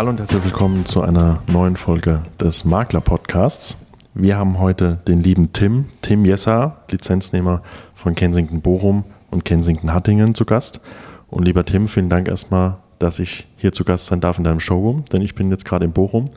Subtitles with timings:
[0.00, 3.76] Hallo und herzlich willkommen zu einer neuen Folge des Makler Podcasts.
[4.14, 7.60] Wir haben heute den lieben Tim, Tim Jesser, Lizenznehmer
[7.94, 10.80] von Kensington Bochum und Kensington Hattingen zu Gast.
[11.28, 14.60] Und lieber Tim, vielen Dank erstmal, dass ich hier zu Gast sein darf in deinem
[14.60, 16.30] Showroom, denn ich bin jetzt gerade in Bochum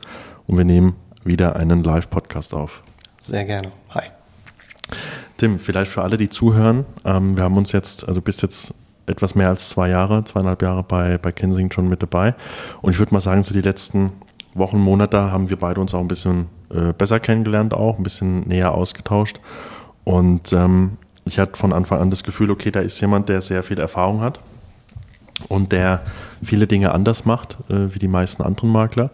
[0.46, 0.94] und wir nehmen
[1.24, 2.82] wieder einen Live-Podcast auf.
[3.18, 3.72] Sehr gerne.
[3.94, 4.08] Hi.
[5.38, 8.74] Tim, vielleicht für alle, die zuhören, ähm, wir haben uns jetzt, also bist jetzt
[9.06, 12.34] etwas mehr als zwei Jahre, zweieinhalb Jahre bei, bei Kensington schon mit dabei.
[12.82, 14.12] Und ich würde mal sagen, so die letzten
[14.54, 18.46] Wochen, Monate haben wir beide uns auch ein bisschen äh, besser kennengelernt, auch ein bisschen
[18.48, 19.40] näher ausgetauscht.
[20.04, 23.62] Und ähm, ich hatte von Anfang an das Gefühl, okay, da ist jemand, der sehr
[23.62, 24.40] viel Erfahrung hat
[25.48, 26.02] und der
[26.42, 29.10] viele Dinge anders macht, äh, wie die meisten anderen Makler.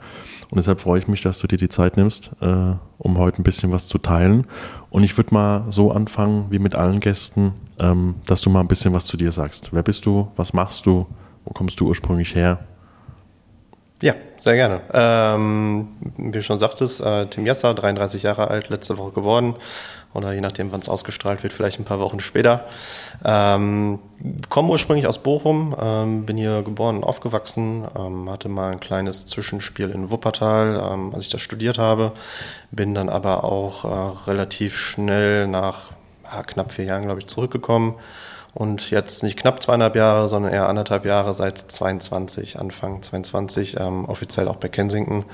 [0.51, 3.45] Und deshalb freue ich mich, dass du dir die Zeit nimmst, äh, um heute ein
[3.45, 4.47] bisschen was zu teilen.
[4.91, 8.69] Und ich würde mal so anfangen, wie mit allen Gästen, ähm, dass du mal ein
[8.69, 9.73] bisschen was zu dir sagst.
[9.73, 10.31] Wer bist du?
[10.37, 11.07] Was machst du?
[11.45, 12.59] Wo kommst du ursprünglich her?
[14.03, 14.81] Ja, sehr gerne.
[14.95, 19.57] Ähm, wie schon sagtest, äh, Tim Jesser, 33 Jahre alt, letzte Woche geworden.
[20.15, 22.65] Oder je nachdem, wann es ausgestrahlt wird, vielleicht ein paar Wochen später.
[23.23, 23.99] Ähm,
[24.49, 29.27] komme ursprünglich aus Bochum, ähm, bin hier geboren und aufgewachsen, ähm, hatte mal ein kleines
[29.27, 32.13] Zwischenspiel in Wuppertal, ähm, als ich das studiert habe.
[32.71, 35.93] Bin dann aber auch äh, relativ schnell nach
[36.25, 37.97] ja, knapp vier Jahren, glaube ich, zurückgekommen
[38.55, 44.05] und jetzt nicht knapp zweieinhalb Jahre, sondern eher anderthalb Jahre seit 22, Anfang 22, ähm,
[44.07, 45.25] offiziell auch bei Kensington.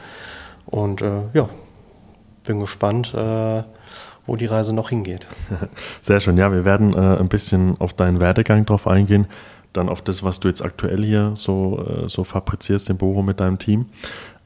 [0.66, 1.48] Und äh, ja,
[2.44, 3.62] bin gespannt, äh,
[4.26, 5.26] wo die Reise noch hingeht.
[6.02, 6.36] Sehr schön.
[6.36, 9.26] Ja, wir werden äh, ein bisschen auf deinen Werdegang drauf eingehen,
[9.72, 13.40] dann auf das, was du jetzt aktuell hier so, äh, so fabrizierst in Bochum mit
[13.40, 13.86] deinem Team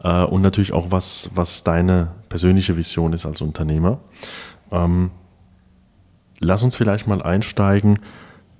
[0.02, 3.98] äh, und natürlich auch, was, was deine persönliche Vision ist als Unternehmer.
[4.70, 5.10] Ähm,
[6.40, 7.98] lass uns vielleicht mal einsteigen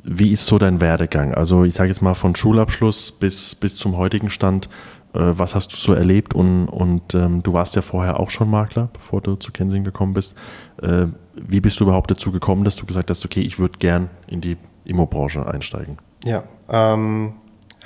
[0.02, 1.34] wie ist so dein Werdegang?
[1.34, 4.68] Also ich sage jetzt mal von Schulabschluss bis, bis zum heutigen Stand.
[5.12, 6.34] Äh, was hast du so erlebt?
[6.34, 10.14] Und, und ähm, du warst ja vorher auch schon Makler, bevor du zu Kensing gekommen
[10.14, 10.34] bist.
[10.82, 14.10] Äh, wie bist du überhaupt dazu gekommen, dass du gesagt hast, okay, ich würde gern
[14.26, 15.98] in die Immo-Branche einsteigen?
[16.24, 17.34] Ja, ähm,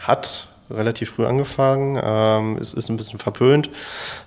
[0.01, 2.01] hat relativ früh angefangen.
[2.03, 3.71] Ähm, es ist ein bisschen verpönt,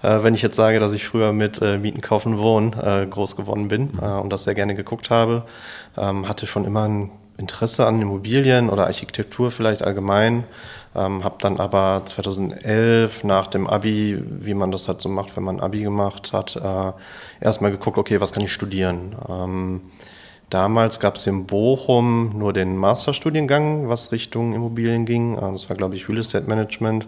[0.02, 3.36] äh, wenn ich jetzt sage, dass ich früher mit äh, Mieten, Kaufen, Wohnen äh, groß
[3.36, 4.00] geworden bin mhm.
[4.02, 5.44] äh, und das sehr gerne geguckt habe.
[5.98, 10.44] Ähm, hatte schon immer ein Interesse an Immobilien oder Architektur vielleicht allgemein.
[10.96, 15.44] Ähm, habe dann aber 2011 nach dem Abi, wie man das halt so macht, wenn
[15.44, 16.94] man Abi gemacht hat, äh,
[17.40, 19.16] erstmal geguckt, okay, was kann ich studieren?
[19.30, 19.82] Ähm,
[20.50, 25.36] damals gab es in Bochum nur den Masterstudiengang, was Richtung Immobilien ging.
[25.38, 27.08] Äh, das war, glaube ich, Real Estate Management.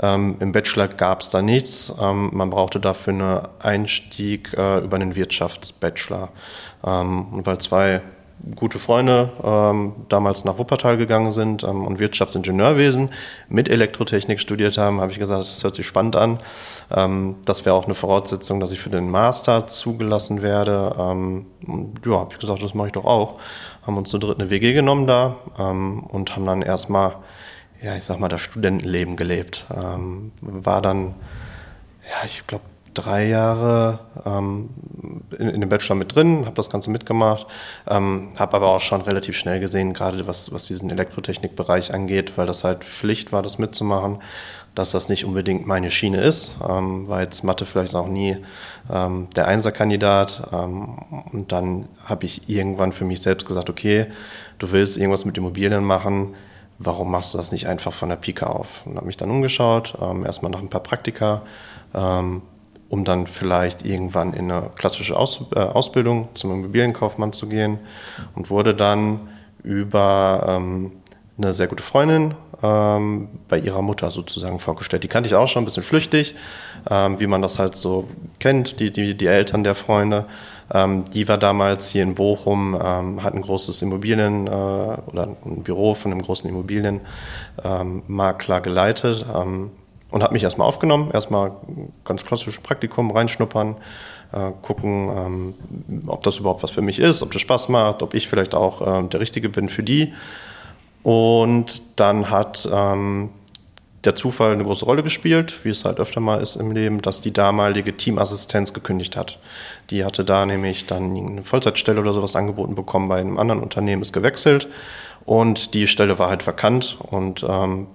[0.00, 1.92] Ähm, Im Bachelor gab es da nichts.
[2.00, 6.30] Ähm, man brauchte dafür einen Einstieg äh, über einen Wirtschaftsbachelor.
[6.86, 8.00] Ähm, und weil zwei
[8.54, 13.10] gute Freunde ähm, damals nach Wuppertal gegangen sind ähm, und Wirtschaftsingenieurwesen
[13.48, 16.38] mit Elektrotechnik studiert haben, habe ich gesagt, das hört sich spannend an.
[16.90, 20.94] Ähm, das wäre auch eine Voraussetzung, dass ich für den Master zugelassen werde.
[20.98, 21.46] Ähm,
[22.04, 23.40] ja, habe ich gesagt, das mache ich doch auch.
[23.84, 27.16] Haben uns zu dritt eine WG genommen da ähm, und haben dann erstmal,
[27.82, 29.66] ja, ich sag mal, das Studentenleben gelebt.
[29.74, 31.14] Ähm, war dann,
[32.08, 32.64] ja, ich glaube,
[32.96, 34.70] drei Jahre ähm,
[35.38, 37.46] in, in, dem Bachelor mit drin, habe das Ganze mitgemacht,
[37.88, 42.46] ähm, habe aber auch schon relativ schnell gesehen, gerade was, was diesen Elektrotechnikbereich angeht, weil
[42.46, 44.18] das halt Pflicht war, das mitzumachen,
[44.74, 48.38] dass das nicht unbedingt meine Schiene ist, ähm, war jetzt Mathe vielleicht auch nie
[48.90, 50.98] ähm, der Einserkandidat ähm,
[51.32, 54.06] und dann habe ich irgendwann für mich selbst gesagt, okay,
[54.58, 56.34] du willst irgendwas mit Immobilien machen,
[56.78, 58.86] warum machst du das nicht einfach von der Pike auf?
[58.86, 61.42] Und habe mich dann umgeschaut, ähm, erstmal nach ein paar Praktika,
[61.94, 62.42] ähm,
[62.88, 67.78] um dann vielleicht irgendwann in eine klassische Aus, äh, Ausbildung zum Immobilienkaufmann zu gehen
[68.34, 69.28] und wurde dann
[69.62, 70.92] über ähm,
[71.38, 75.04] eine sehr gute Freundin ähm, bei ihrer Mutter sozusagen vorgestellt.
[75.04, 76.34] Die kannte ich auch schon ein bisschen flüchtig,
[76.88, 80.24] ähm, wie man das halt so kennt, die, die, die Eltern der Freunde.
[80.72, 85.62] Ähm, die war damals hier in Bochum, ähm, hat ein großes Immobilien äh, oder ein
[85.62, 89.26] Büro von einem großen Immobilienmakler geleitet
[90.16, 91.52] und habe mich erstmal aufgenommen, erstmal
[92.02, 93.76] ganz klassisches Praktikum reinschnuppern,
[94.32, 95.54] äh, gucken, ähm,
[96.06, 98.80] ob das überhaupt was für mich ist, ob das Spaß macht, ob ich vielleicht auch
[98.80, 100.14] äh, der Richtige bin für die.
[101.02, 103.28] Und dann hat ähm,
[104.04, 107.20] der Zufall eine große Rolle gespielt, wie es halt öfter mal ist im Leben, dass
[107.20, 109.38] die damalige Teamassistenz gekündigt hat.
[109.90, 114.00] Die hatte da nämlich dann eine Vollzeitstelle oder sowas angeboten bekommen bei einem anderen Unternehmen,
[114.00, 114.66] ist gewechselt
[115.26, 117.88] und die Stelle war halt vakant und ähm,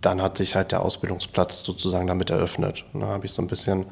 [0.00, 2.84] dann hat sich halt der Ausbildungsplatz sozusagen damit eröffnet.
[2.92, 3.86] Da habe ich so ein bisschen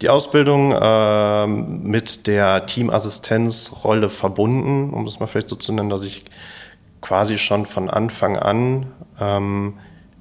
[0.00, 6.04] die Ausbildung äh, mit der Teamassistenzrolle verbunden, um das mal vielleicht so zu nennen, dass
[6.04, 6.24] ich
[7.00, 8.86] quasi schon von Anfang an
[9.20, 9.74] ähm,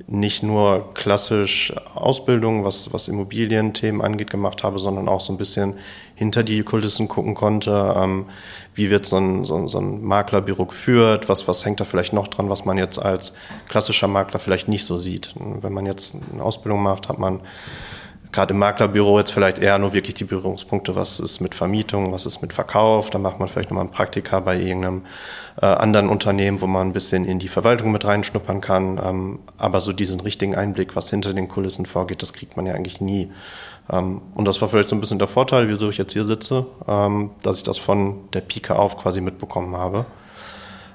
[0.08, 5.78] nicht nur klassisch Ausbildung, was, was Immobilienthemen angeht, gemacht habe, sondern auch so ein bisschen
[6.20, 7.96] hinter die Kulissen gucken konnte.
[7.96, 8.26] Ähm,
[8.76, 11.30] wie wird so ein, so, so ein Maklerbüro geführt?
[11.30, 13.34] Was, was hängt da vielleicht noch dran, was man jetzt als
[13.70, 15.34] klassischer Makler vielleicht nicht so sieht?
[15.38, 17.40] Wenn man jetzt eine Ausbildung macht, hat man
[18.34, 22.26] gerade im Maklerbüro jetzt vielleicht eher nur wirklich die Berührungspunkte, was ist mit Vermietung, was
[22.26, 25.04] ist mit Verkauf, dann macht man vielleicht nochmal ein Praktika bei irgendeinem
[25.62, 29.00] äh, anderen Unternehmen, wo man ein bisschen in die Verwaltung mit reinschnuppern kann.
[29.02, 32.74] Ähm, aber so diesen richtigen Einblick, was hinter den Kulissen vorgeht, das kriegt man ja
[32.74, 33.32] eigentlich nie.
[33.92, 36.66] Ähm, und das war vielleicht so ein bisschen der Vorteil, wieso ich jetzt hier sitze,
[36.88, 40.06] ähm, dass ich das von der Pike auf quasi mitbekommen habe.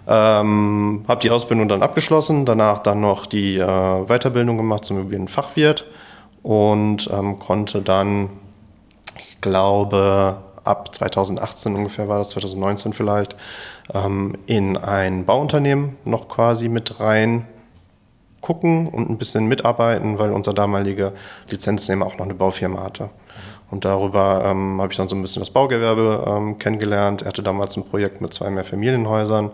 [0.06, 5.87] Ähm, habe die Ausbildung dann abgeschlossen, danach dann noch die äh, Weiterbildung gemacht zum Immobilienfachwirt
[6.43, 8.29] und ähm, konnte dann,
[9.19, 13.35] ich glaube, ab 2018 ungefähr war das, 2019 vielleicht,
[13.94, 17.46] ähm, in ein Bauunternehmen noch quasi mit rein
[18.44, 21.14] gucken und ein bisschen mitarbeiten, weil unser damaliger
[21.49, 23.08] Lizenznehmer auch noch eine Baufirma hatte.
[23.70, 27.23] Und darüber ähm, habe ich dann so ein bisschen das Baugewerbe ähm, kennengelernt.
[27.23, 29.50] Er hatte damals ein Projekt mit zwei mehr Familienhäusern,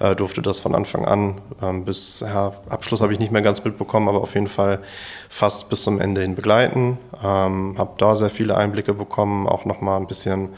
[0.00, 3.64] äh, durfte das von Anfang an ähm, bis ja, Abschluss habe ich nicht mehr ganz
[3.64, 4.80] mitbekommen, aber auf jeden Fall
[5.28, 6.98] fast bis zum Ende hin begleiten.
[7.24, 10.48] Ähm, habe da sehr viele Einblicke bekommen, auch nochmal ein bisschen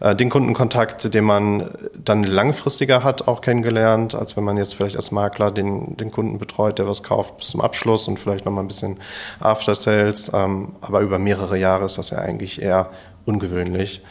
[0.00, 5.10] den Kundenkontakt, den man dann langfristiger hat, auch kennengelernt, als wenn man jetzt vielleicht als
[5.10, 8.68] Makler den, den Kunden betreut, der was kauft bis zum Abschluss und vielleicht nochmal ein
[8.68, 8.98] bisschen
[9.40, 10.30] After Sales.
[10.34, 12.90] Ähm, aber über mehrere Jahre ist das ja eigentlich eher
[13.24, 14.02] ungewöhnlich.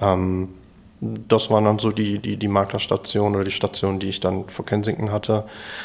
[0.00, 0.48] Ähm,
[1.00, 4.64] das waren dann so die, die, die Maklerstationen oder die Stationen, die ich dann vor
[4.64, 5.44] Kensington hatte.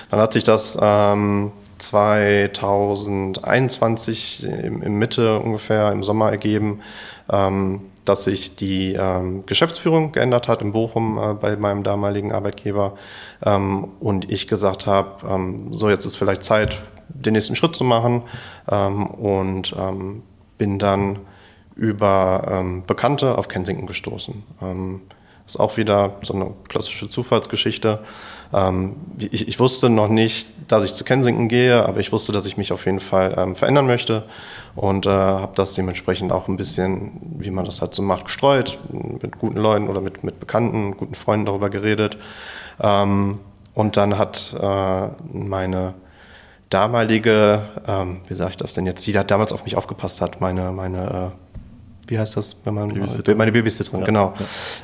[0.09, 6.79] Dann hat sich das ähm, 2021 im, im Mitte ungefähr im Sommer ergeben,
[7.29, 12.95] ähm, dass sich die ähm, Geschäftsführung geändert hat in Bochum äh, bei meinem damaligen Arbeitgeber
[13.45, 16.79] ähm, und ich gesagt habe, ähm, so jetzt ist vielleicht Zeit,
[17.09, 18.23] den nächsten Schritt zu machen
[18.69, 20.23] ähm, und ähm,
[20.57, 21.19] bin dann
[21.75, 24.43] über ähm, Bekannte auf Kensington gestoßen.
[25.49, 27.99] Ist auch wieder so eine klassische Zufallsgeschichte.
[29.19, 32.57] ich, ich, wusste noch nicht, dass ich zu Kensington gehe, aber ich wusste, dass ich
[32.57, 34.23] mich auf jeden Fall verändern möchte
[34.75, 38.79] und äh, habe das dementsprechend auch ein bisschen, wie man das halt so macht, gestreut,
[38.91, 42.17] mit guten Leuten oder mit, mit Bekannten, guten Freunden darüber geredet.
[42.79, 43.39] Ähm,
[43.73, 45.93] und dann hat äh, meine
[46.69, 50.39] damalige, ähm, wie sage ich das denn jetzt, die da damals auf mich aufgepasst hat,
[50.41, 51.48] meine, meine äh,
[52.09, 53.37] wie heißt das, wenn man Babysitterin.
[53.37, 54.33] meine Babysitterin, ja, genau,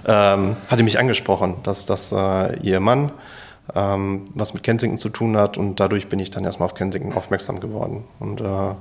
[0.06, 0.34] ja.
[0.34, 3.12] Ähm, hatte mich angesprochen, dass, dass äh, ihr Mann
[3.74, 7.14] ähm, was mit Kensington zu tun hat und dadurch bin ich dann erstmal auf Kensington
[7.14, 8.76] aufmerksam geworden und äh,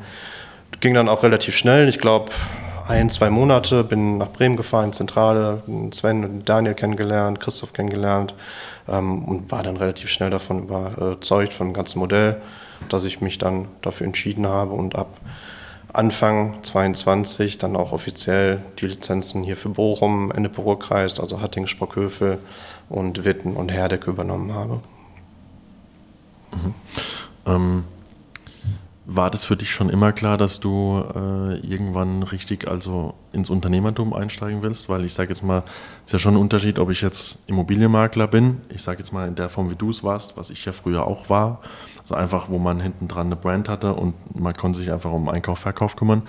[0.80, 1.88] ging dann auch relativ schnell.
[1.88, 2.32] Ich glaube,
[2.86, 5.62] ein, zwei Monate, bin nach Bremen gefahren, Zentrale,
[5.92, 8.34] Sven und Daniel kennengelernt, Christoph kennengelernt
[8.88, 12.42] ähm, und war dann relativ schnell davon überzeugt, von dem ganzen Modell,
[12.90, 15.08] dass ich mich dann dafür entschieden habe und ab
[15.94, 22.38] Anfang 22 dann auch offiziell die Lizenzen hier für Bochum, Ennepe-Ruhr-Kreis, also Hattingen, Sprockhövel
[22.88, 24.80] und Witten und Herdeck übernommen habe.
[26.52, 26.74] Mhm.
[27.46, 27.84] Ähm
[29.06, 34.14] war das für dich schon immer klar, dass du äh, irgendwann richtig also ins Unternehmertum
[34.14, 34.88] einsteigen willst?
[34.88, 38.26] Weil ich sage jetzt mal, es ist ja schon ein Unterschied, ob ich jetzt Immobilienmakler
[38.26, 40.72] bin, ich sage jetzt mal in der Form, wie du es warst, was ich ja
[40.72, 41.60] früher auch war,
[42.00, 45.28] also einfach, wo man hinten dran eine Brand hatte und man konnte sich einfach um
[45.28, 46.22] Einkauf, Verkauf kümmern,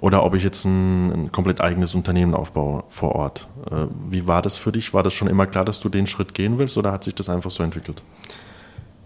[0.00, 3.48] oder ob ich jetzt ein, ein komplett eigenes Unternehmen aufbaue vor Ort.
[3.70, 4.92] Äh, wie war das für dich?
[4.92, 7.28] War das schon immer klar, dass du den Schritt gehen willst oder hat sich das
[7.28, 8.02] einfach so entwickelt?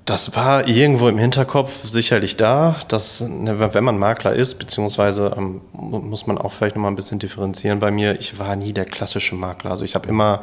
[0.07, 5.61] Das war irgendwo im Hinterkopf sicherlich da, dass ne, wenn man Makler ist, beziehungsweise ähm,
[5.73, 9.37] muss man auch vielleicht nochmal ein bisschen differenzieren bei mir, ich war nie der klassische
[9.37, 9.71] Makler.
[9.71, 10.43] Also ich habe immer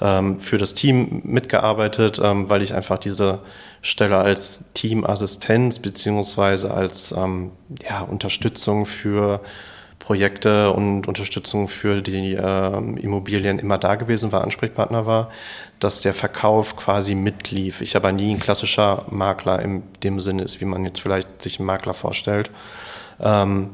[0.00, 3.38] ähm, für das Team mitgearbeitet, ähm, weil ich einfach diese
[3.80, 7.52] Stelle als Teamassistenz beziehungsweise als ähm,
[7.88, 9.40] ja, Unterstützung für
[10.06, 15.30] Projekte und Unterstützung für die äh, Immobilien immer da gewesen war, Ansprechpartner war,
[15.80, 17.80] dass der Verkauf quasi mitlief.
[17.80, 21.58] Ich aber nie ein klassischer Makler in dem Sinne ist, wie man jetzt vielleicht sich
[21.58, 22.52] einen Makler vorstellt.
[23.18, 23.70] Ähm,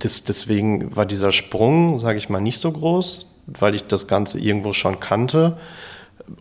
[0.00, 4.40] das, deswegen war dieser Sprung, sage ich mal, nicht so groß, weil ich das Ganze
[4.40, 5.58] irgendwo schon kannte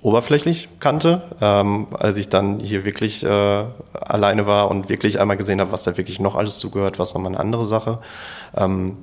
[0.01, 5.59] oberflächlich kannte, ähm, als ich dann hier wirklich äh, alleine war und wirklich einmal gesehen
[5.59, 7.99] habe, was da wirklich noch alles zugehört, was nochmal eine andere Sache.
[8.55, 8.97] Ähm,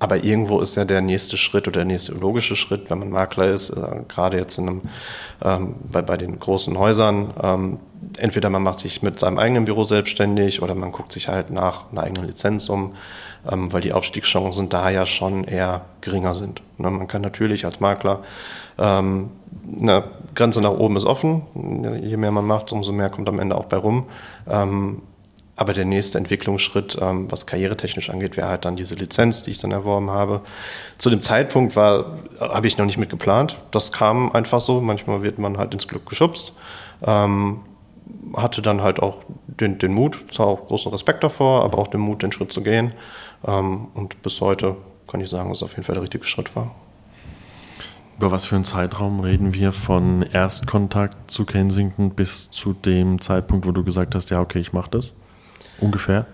[0.00, 3.46] aber irgendwo ist ja der nächste Schritt oder der nächste logische Schritt, wenn man Makler
[3.52, 4.82] ist, äh, gerade jetzt in einem,
[5.42, 7.78] ähm, bei, bei den großen Häusern, ähm,
[8.18, 11.90] entweder man macht sich mit seinem eigenen Büro selbstständig oder man guckt sich halt nach
[11.90, 12.94] einer eigenen Lizenz um,
[13.50, 16.60] ähm, weil die Aufstiegschancen da ja schon eher geringer sind.
[16.76, 18.22] Ne, man kann natürlich als Makler
[18.78, 19.30] ähm,
[19.80, 20.04] eine
[20.34, 21.42] Grenze nach oben ist offen.
[22.02, 24.04] Je mehr man macht, umso mehr kommt am Ende auch bei rum.
[24.48, 25.02] Ähm,
[25.56, 29.58] aber der nächste Entwicklungsschritt, ähm, was karrieretechnisch angeht, wäre halt dann diese Lizenz, die ich
[29.58, 30.40] dann erworben habe.
[30.98, 33.60] Zu dem Zeitpunkt war, habe ich noch nicht mit geplant.
[33.70, 34.80] Das kam einfach so.
[34.80, 36.54] Manchmal wird man halt ins Glück geschubst.
[37.06, 37.60] Ähm,
[38.36, 42.00] hatte dann halt auch den, den Mut, zwar auch großen Respekt davor, aber auch den
[42.00, 42.92] Mut, den Schritt zu gehen.
[43.46, 44.76] Ähm, und bis heute
[45.06, 46.74] kann ich sagen, dass es auf jeden Fall der richtige Schritt war.
[48.16, 53.66] Über was für einen Zeitraum reden wir von Erstkontakt zu Kensington bis zu dem Zeitpunkt,
[53.66, 55.12] wo du gesagt hast, ja, okay, ich mache das?
[55.80, 56.26] Ungefähr?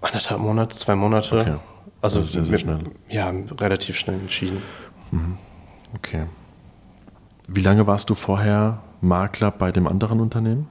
[0.00, 1.40] Anderthalb Monate, zwei Monate.
[1.40, 1.54] Okay.
[2.00, 2.80] Also sehr, sehr schnell.
[3.08, 4.62] Ja, relativ schnell entschieden.
[5.10, 5.38] Mhm.
[5.94, 6.26] Okay.
[7.48, 10.66] Wie lange warst du vorher Makler bei dem anderen Unternehmen?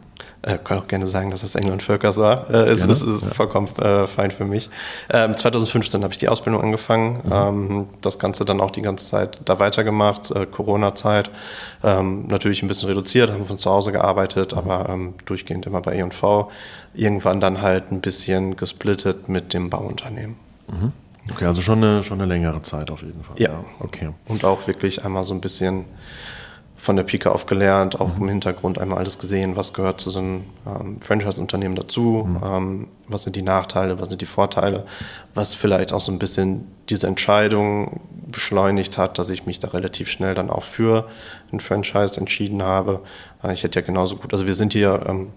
[0.46, 2.50] Äh, kann auch gerne sagen, dass das England Völkers war.
[2.50, 4.70] Äh, es ist, ist vollkommen äh, fein für mich.
[5.10, 7.22] Ähm, 2015 habe ich die Ausbildung angefangen.
[7.24, 7.32] Mhm.
[7.32, 10.32] Ähm, das Ganze dann auch die ganze Zeit da weitergemacht.
[10.32, 11.32] Äh, Corona-Zeit.
[11.82, 14.58] Ähm, natürlich ein bisschen reduziert, haben von zu Hause gearbeitet, mhm.
[14.58, 16.52] aber ähm, durchgehend immer bei E&V.
[16.94, 20.36] Irgendwann dann halt ein bisschen gesplittet mit dem Bauunternehmen.
[20.68, 20.92] Mhm.
[21.32, 23.40] Okay, also schon eine, schon eine längere Zeit auf jeden Fall.
[23.40, 23.52] Ja.
[23.52, 23.66] ja.
[23.80, 24.10] Okay.
[24.28, 25.86] Und auch wirklich einmal so ein bisschen
[26.84, 28.24] von der Pike auf gelernt, auch mhm.
[28.24, 32.42] im Hintergrund einmal alles gesehen, was gehört zu so einem ähm, Franchise-Unternehmen dazu, mhm.
[32.44, 34.86] ähm, was sind die Nachteile, was sind die Vorteile,
[35.34, 40.10] was vielleicht auch so ein bisschen diese Entscheidung beschleunigt hat, dass ich mich da relativ
[40.10, 41.08] schnell dann auch für
[41.54, 43.00] ein Franchise entschieden habe.
[43.42, 45.30] Äh, ich hätte ja genauso gut, also wir sind hier, ähm,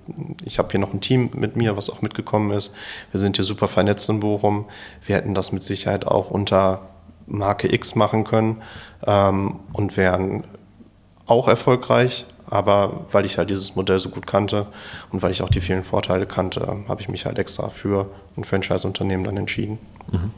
[0.45, 2.73] ich habe hier noch ein Team mit mir, was auch mitgekommen ist.
[3.13, 4.65] Wir sind hier super vernetzt in Bochum.
[5.05, 6.89] Wir hätten das mit Sicherheit auch unter
[7.29, 8.63] Marke X machen können
[9.07, 10.43] ähm, und wären
[11.27, 14.67] auch erfolgreich, aber weil ich halt dieses Modell so gut kannte
[15.11, 18.45] und weil ich auch die vielen Vorteile kannte, habe ich mich halt extra für ein
[18.45, 19.79] Franchise-Unternehmen dann entschieden.
[20.11, 20.31] Mhm.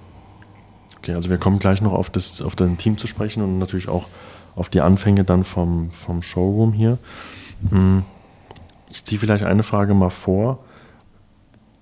[0.99, 3.88] Okay, also wir kommen gleich noch auf das, auf dein Team zu sprechen und natürlich
[3.88, 4.07] auch
[4.57, 6.99] auf die Anfänge dann vom, vom Showroom hier.
[7.71, 8.02] Hm,
[8.90, 10.59] ich ziehe vielleicht eine Frage mal vor.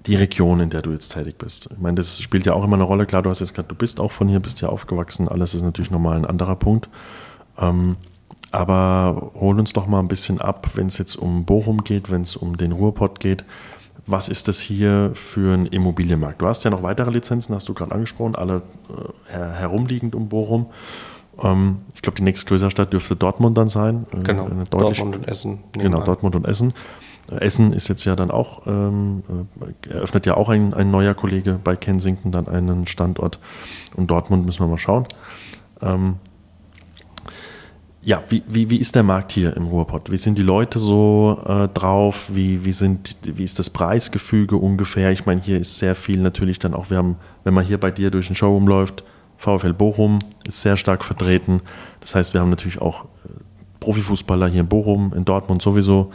[0.07, 1.69] Die Region, in der du jetzt tätig bist.
[1.73, 3.07] Ich meine, das spielt ja auch immer eine Rolle.
[3.07, 5.29] Klar, du hast jetzt gerade, du bist auch von hier, bist hier aufgewachsen.
[5.29, 6.89] Alles ist natürlich nochmal ein anderer Punkt.
[7.59, 7.97] Ähm,
[8.51, 12.23] aber hol uns doch mal ein bisschen ab, wenn es jetzt um Bochum geht, wenn
[12.23, 13.45] es um den Ruhrpott geht.
[14.07, 16.41] Was ist das hier für ein Immobilienmarkt?
[16.41, 20.29] Du hast ja noch weitere Lizenzen, hast du gerade angesprochen, alle äh, her herumliegend um
[20.29, 20.67] Bochum.
[21.43, 24.07] Ähm, ich glaube, die nächstgrößere Stadt dürfte Dortmund dann sein.
[24.13, 25.65] Äh, genau, Dortmund und Essen.
[25.73, 26.73] Genau, Dortmund und Essen.
[27.29, 29.25] Essen ist jetzt ja dann auch, ähm,
[29.59, 33.41] äh, eröffnet ja auch ein, ein neuer Kollege bei Kensington dann einen Standort.
[33.97, 35.07] Und Dortmund müssen wir mal schauen.
[35.83, 36.17] Ähm,
[38.07, 40.13] ja, wie, wie, wie ist der Markt hier im Ruhrpott?
[40.13, 42.31] Wie sind die Leute so äh, drauf?
[42.33, 45.11] Wie, wie, sind, wie ist das Preisgefüge ungefähr?
[45.11, 47.91] Ich meine, hier ist sehr viel natürlich dann auch, wir haben, wenn man hier bei
[47.91, 49.03] dir durch den Showroom läuft,
[49.39, 51.63] VfL Bochum ist sehr stark vertreten.
[51.99, 53.29] Das heißt, wir haben natürlich auch äh,
[53.81, 56.13] Profifußballer hier in Bochum, in Dortmund sowieso.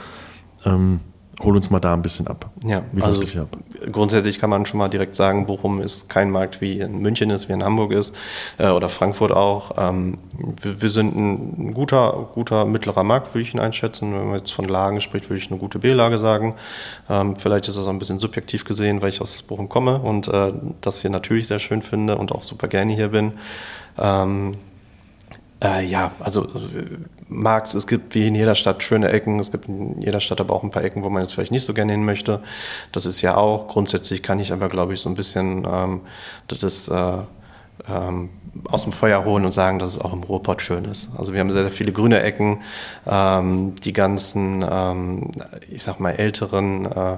[0.64, 1.02] Ähm,
[1.44, 2.50] hol uns mal da ein bisschen ab.
[2.66, 3.58] Ja, wie also das hier ab?
[3.90, 7.50] grundsätzlich kann man schon mal direkt sagen, Bochum ist kein Markt wie in München ist,
[7.50, 8.16] wie in Hamburg ist
[8.58, 9.72] äh, oder Frankfurt auch.
[9.78, 10.18] Ähm,
[10.62, 14.14] wir, wir, sind ein guter, guter mittlerer Markt, würde ich ihn einschätzen.
[14.14, 16.56] Wenn man jetzt von Lagen spricht, würde ich eine gute B-Lage sagen.
[17.10, 20.28] Ähm, vielleicht ist das auch ein bisschen subjektiv gesehen, weil ich aus Bochum komme und
[20.28, 23.34] äh, das hier natürlich sehr schön finde und auch super gerne hier bin.
[23.98, 24.56] Ähm,
[25.64, 26.48] äh, ja, also
[27.28, 30.54] Markt, es gibt wie in jeder Stadt schöne Ecken, es gibt in jeder Stadt aber
[30.54, 32.42] auch ein paar Ecken, wo man jetzt vielleicht nicht so gerne hin möchte.
[32.92, 33.68] Das ist ja auch.
[33.68, 36.02] Grundsätzlich kann ich aber, glaube ich, so ein bisschen ähm,
[36.48, 37.18] das äh,
[37.88, 38.30] ähm,
[38.70, 41.10] aus dem Feuer holen und sagen, dass es auch im Ruhrpott schön ist.
[41.18, 42.62] Also wir haben sehr, sehr viele grüne Ecken,
[43.08, 45.32] ähm, die ganzen, ähm,
[45.70, 47.18] ich sag mal, älteren äh,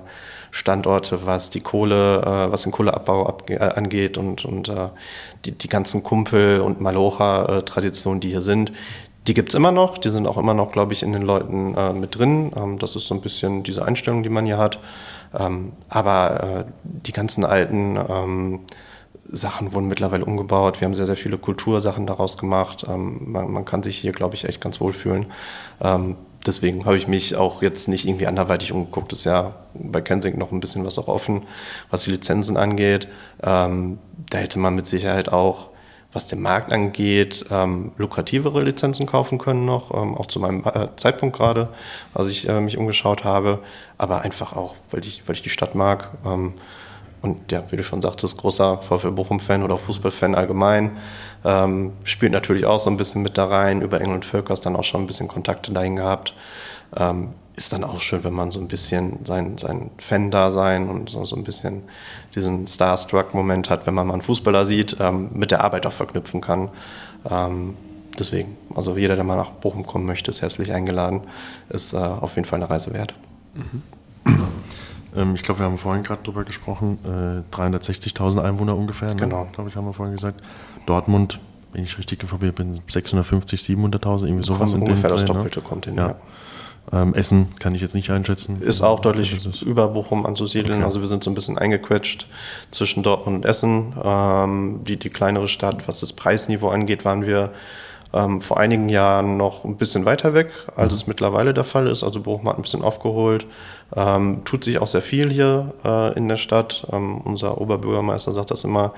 [0.53, 4.89] Standorte, was die Kohle, äh, was den Kohleabbau ab, äh, angeht und, und äh,
[5.45, 8.71] die, die ganzen Kumpel- und Malocha-Traditionen, die hier sind,
[9.25, 11.75] die gibt es immer noch, die sind auch immer noch, glaube ich, in den Leuten
[11.75, 12.51] äh, mit drin.
[12.55, 14.77] Ähm, das ist so ein bisschen diese Einstellung, die man hier hat.
[15.33, 18.59] Ähm, aber äh, die ganzen alten ähm,
[19.25, 20.81] Sachen wurden mittlerweile umgebaut.
[20.81, 22.85] Wir haben sehr, sehr viele Kultursachen daraus gemacht.
[22.87, 25.25] Ähm, man, man, kann sich hier, glaube ich, echt ganz wohl fühlen.
[26.43, 29.13] Ähm, deswegen habe ich mich auch jetzt nicht irgendwie anderweitig umgeguckt.
[29.13, 31.43] Ist ja bei Kensington noch ein bisschen was auch offen,
[31.89, 33.07] was die Lizenzen angeht.
[33.41, 35.69] Ähm, da hätte man mit Sicherheit auch
[36.13, 40.89] was den Markt angeht, ähm, lukrativere Lizenzen kaufen können noch, ähm, auch zu meinem äh,
[40.95, 41.69] Zeitpunkt gerade,
[42.13, 43.59] als ich äh, mich umgeschaut habe,
[43.97, 46.11] aber einfach auch, weil ich, weil ich die Stadt mag.
[47.23, 50.97] Und ja, wie du schon sagtest, großer VfL Bochum-Fan oder Fußballfan allgemein.
[51.45, 53.81] Ähm, spielt natürlich auch so ein bisschen mit da rein.
[53.81, 56.35] Über England Völkers dann auch schon ein bisschen Kontakte dahin gehabt.
[56.95, 61.23] Ähm, ist dann auch schön, wenn man so ein bisschen sein, sein Fan-Dasein und so,
[61.23, 61.83] so ein bisschen
[62.35, 66.41] diesen Starstruck-Moment hat, wenn man mal einen Fußballer sieht, ähm, mit der Arbeit auch verknüpfen
[66.41, 66.69] kann.
[67.29, 67.77] Ähm,
[68.19, 71.21] deswegen, also jeder, der mal nach Bochum kommen möchte, ist herzlich eingeladen.
[71.69, 73.13] Ist äh, auf jeden Fall eine Reise wert.
[73.53, 73.81] Mhm.
[75.15, 76.97] Ähm, ich glaube, wir haben vorhin gerade drüber gesprochen,
[77.51, 79.09] äh, 360.000 Einwohner ungefähr.
[79.09, 79.15] Ne?
[79.15, 79.47] Genau.
[79.53, 80.41] Glaube ich, haben wir vorhin gesagt.
[80.85, 81.39] Dortmund,
[81.71, 84.59] wenn ich richtig informiert bin, 650, 700.000, irgendwie sowas.
[84.71, 85.37] Kommt in ungefähr das Dreh, ne?
[85.39, 85.95] Doppelte kommt hin.
[85.95, 86.07] Ja.
[86.09, 86.15] Ja.
[86.91, 88.61] Ähm, Essen kann ich jetzt nicht einschätzen.
[88.61, 90.79] Ist auch deutlich Das ist- über Bochum anzusiedeln.
[90.79, 90.85] Okay.
[90.85, 92.27] Also wir sind so ein bisschen eingequetscht
[92.71, 93.93] zwischen Dortmund und Essen.
[94.03, 97.51] Ähm, die, die kleinere Stadt, was das Preisniveau angeht, waren wir
[98.13, 102.03] ähm, vor einigen Jahren noch ein bisschen weiter weg, als es mittlerweile der Fall ist.
[102.03, 103.47] Also Bochum hat ein bisschen aufgeholt.
[103.95, 106.87] Ähm, tut sich auch sehr viel hier äh, in der Stadt.
[106.91, 108.93] Ähm, unser Oberbürgermeister sagt das immer,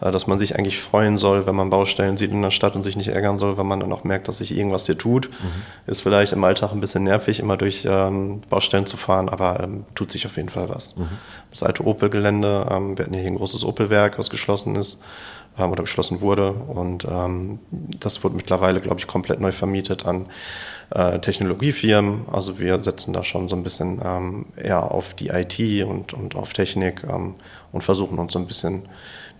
[0.00, 2.82] äh, dass man sich eigentlich freuen soll, wenn man Baustellen sieht in der Stadt und
[2.82, 5.28] sich nicht ärgern soll, wenn man dann auch merkt, dass sich irgendwas hier tut.
[5.86, 9.84] Ist vielleicht im Alltag ein bisschen nervig, immer durch ähm, Baustellen zu fahren, aber ähm,
[9.94, 10.94] tut sich auf jeden Fall was.
[11.50, 15.02] Das alte Opel-Gelände, ähm, wir hatten hier ein großes Opel-Werk, was geschlossen ist
[15.58, 16.52] ähm, oder geschlossen wurde.
[16.52, 20.26] Und ähm, das wurde mittlerweile, glaube ich, komplett neu vermietet an
[20.90, 22.22] äh, Technologiefirmen.
[22.30, 26.34] Also wir setzen da schon so ein bisschen ähm, eher auf die IT und, und
[26.36, 27.34] auf Technik ähm,
[27.72, 28.88] und versuchen uns so ein bisschen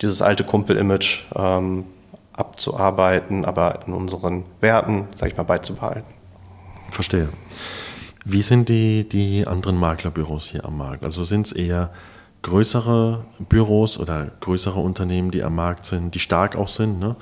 [0.01, 1.85] dieses alte Kumpel-Image ähm,
[2.33, 6.13] abzuarbeiten, aber in unseren Werten, sag ich mal, beizubehalten.
[6.91, 7.29] Verstehe.
[8.25, 11.03] Wie sind die, die anderen Maklerbüros hier am Markt?
[11.03, 11.91] Also sind es eher
[12.41, 16.99] größere Büros oder größere Unternehmen, die am Markt sind, die stark auch sind?
[16.99, 17.15] Ne?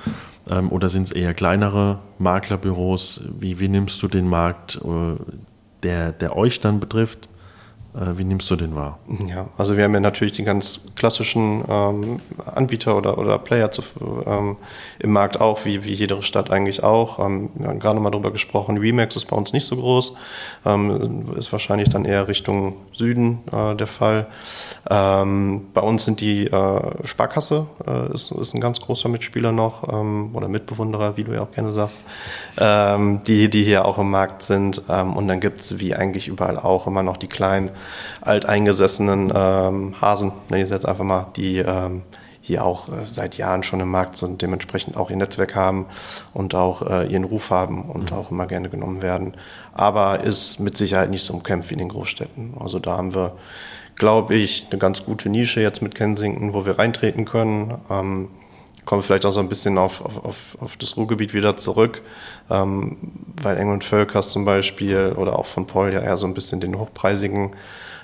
[0.50, 3.22] Ähm, oder sind es eher kleinere Maklerbüros?
[3.40, 5.16] Wie, wie nimmst du den Markt, äh,
[5.84, 7.30] der, der euch dann betrifft?
[7.98, 9.00] Äh, wie nimmst du den wahr?
[9.27, 13.82] Ja, also wir haben ja natürlich die ganz klassischen ähm, Anbieter oder, oder Player zu,
[14.25, 14.58] ähm,
[15.00, 17.20] im Markt auch, wie, wie jede Stadt eigentlich auch.
[17.20, 20.13] Ähm, wir haben gerade mal darüber gesprochen, Remax ist bei uns nicht so groß,
[20.66, 24.27] ähm, ist wahrscheinlich dann eher Richtung Süden äh, der Fall.
[24.89, 29.92] Ähm, bei uns sind die äh, Sparkasse, äh, ist, ist ein ganz großer Mitspieler noch
[29.92, 32.04] ähm, oder Mitbewunderer, wie du ja auch gerne sagst,
[32.58, 34.80] die, die hier auch im Markt sind.
[34.88, 37.72] Und dann gibt es wie eigentlich überall auch immer noch die kleinen
[38.21, 42.04] alteingesessenen ähm, Hasen, nenne ich es jetzt einfach mal, die ähm,
[42.47, 45.86] hier auch äh, seit Jahren schon im Markt sind, dementsprechend auch ihr Netzwerk haben
[46.34, 49.34] und auch äh, ihren Ruf haben und auch immer gerne genommen werden.
[49.73, 52.54] Aber ist mit Sicherheit nicht so umkämpft wie in den Großstädten.
[52.58, 53.34] Also da haben wir,
[53.95, 57.76] glaube ich, eine ganz gute Nische jetzt mit Kensington, wo wir reintreten können.
[57.89, 58.30] Ähm,
[58.88, 62.02] kommen vielleicht auch so ein bisschen auf, auf, auf, das Ruhrgebiet wieder zurück,
[62.50, 62.95] ähm,
[63.41, 66.80] weil England Völkers zum Beispiel oder auch von Paul ja eher so ein bisschen den
[66.80, 67.52] hochpreisigen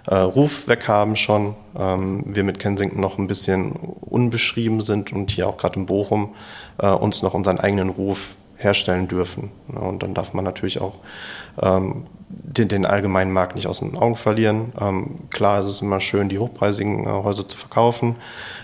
[0.07, 1.55] äh, Ruf weghaben schon.
[1.79, 6.35] Ähm, wir mit Kensington noch ein bisschen unbeschrieben sind und hier auch gerade in Bochum
[6.79, 9.51] äh, uns noch unseren eigenen Ruf herstellen dürfen.
[9.67, 10.95] Und dann darf man natürlich auch
[11.61, 14.73] ähm, den, den allgemeinen Markt nicht aus den Augen verlieren.
[14.79, 18.15] Ähm, klar ist es immer schön, die hochpreisigen äh, Häuser zu verkaufen.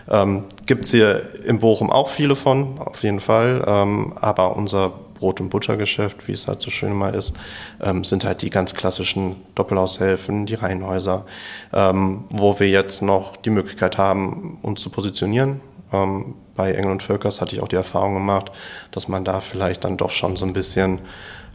[0.09, 3.63] Ähm, Gibt es hier in Bochum auch viele von, auf jeden Fall.
[3.67, 7.35] Ähm, aber unser Brot- und Buttergeschäft, wie es halt so schön mal ist,
[7.81, 11.25] ähm, sind halt die ganz klassischen Doppelhaushälften, die Reihenhäuser,
[11.73, 15.61] ähm, wo wir jetzt noch die Möglichkeit haben, uns zu positionieren.
[15.91, 18.51] Ähm, bei Engel und Völkers hatte ich auch die Erfahrung gemacht,
[18.91, 20.99] dass man da vielleicht dann doch schon so ein bisschen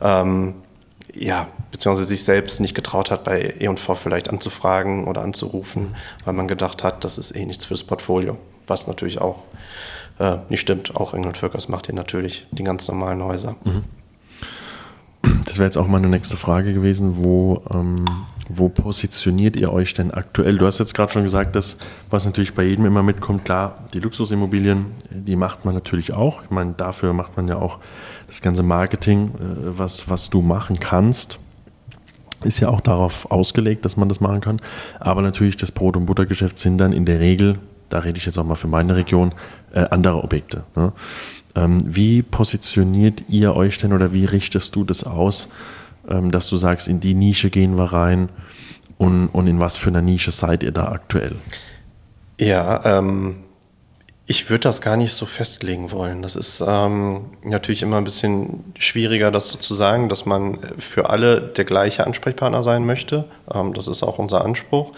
[0.00, 0.54] ähm,
[1.12, 5.94] ja, beziehungsweise sich selbst nicht getraut hat, bei E&V vielleicht anzufragen oder anzurufen,
[6.24, 8.36] weil man gedacht hat, das ist eh nichts fürs Portfolio.
[8.66, 9.44] Was natürlich auch
[10.18, 10.96] äh, nicht stimmt.
[10.96, 13.56] Auch England Völkers macht hier natürlich die ganz normalen Häuser.
[15.44, 17.24] Das wäre jetzt auch meine nächste Frage gewesen.
[17.24, 18.04] Wo, ähm,
[18.48, 20.58] wo positioniert ihr euch denn aktuell?
[20.58, 21.78] Du hast jetzt gerade schon gesagt, dass,
[22.10, 26.42] was natürlich bei jedem immer mitkommt, klar, die Luxusimmobilien, die macht man natürlich auch.
[26.42, 27.78] Ich meine, dafür macht man ja auch
[28.26, 31.38] das ganze Marketing, äh, was, was du machen kannst.
[32.42, 34.60] Ist ja auch darauf ausgelegt, dass man das machen kann.
[35.00, 37.58] Aber natürlich, das Brot- und Buttergeschäft sind dann in der Regel,
[37.88, 39.32] da rede ich jetzt auch mal für meine Region,
[39.72, 40.64] äh, andere Objekte.
[40.76, 40.92] Ne?
[41.56, 45.48] Ähm, wie positioniert ihr euch denn oder wie richtest du das aus,
[46.08, 48.28] ähm, dass du sagst, in die Nische gehen wir rein
[48.98, 51.36] und, und in was für einer Nische seid ihr da aktuell?
[52.40, 53.36] Ja, ähm,
[54.26, 56.22] ich würde das gar nicht so festlegen wollen.
[56.22, 61.10] Das ist ähm, natürlich immer ein bisschen schwieriger, das so zu sagen, dass man für
[61.10, 63.26] alle der gleiche Ansprechpartner sein möchte.
[63.52, 64.92] Ähm, das ist auch unser Anspruch.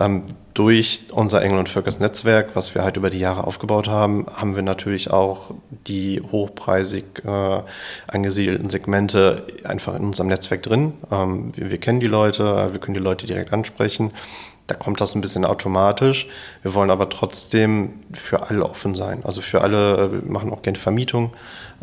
[0.00, 4.26] Ähm, durch unser Engel und Völkers Netzwerk, was wir halt über die Jahre aufgebaut haben,
[4.34, 5.52] haben wir natürlich auch
[5.86, 7.60] die hochpreisig äh,
[8.08, 10.94] angesiedelten Segmente einfach in unserem Netzwerk drin.
[11.10, 14.12] Ähm, wir, wir kennen die Leute, wir können die Leute direkt ansprechen.
[14.68, 16.28] Da kommt das ein bisschen automatisch.
[16.62, 19.22] Wir wollen aber trotzdem für alle offen sein.
[19.24, 21.32] Also für alle, wir machen auch gerne Vermietung.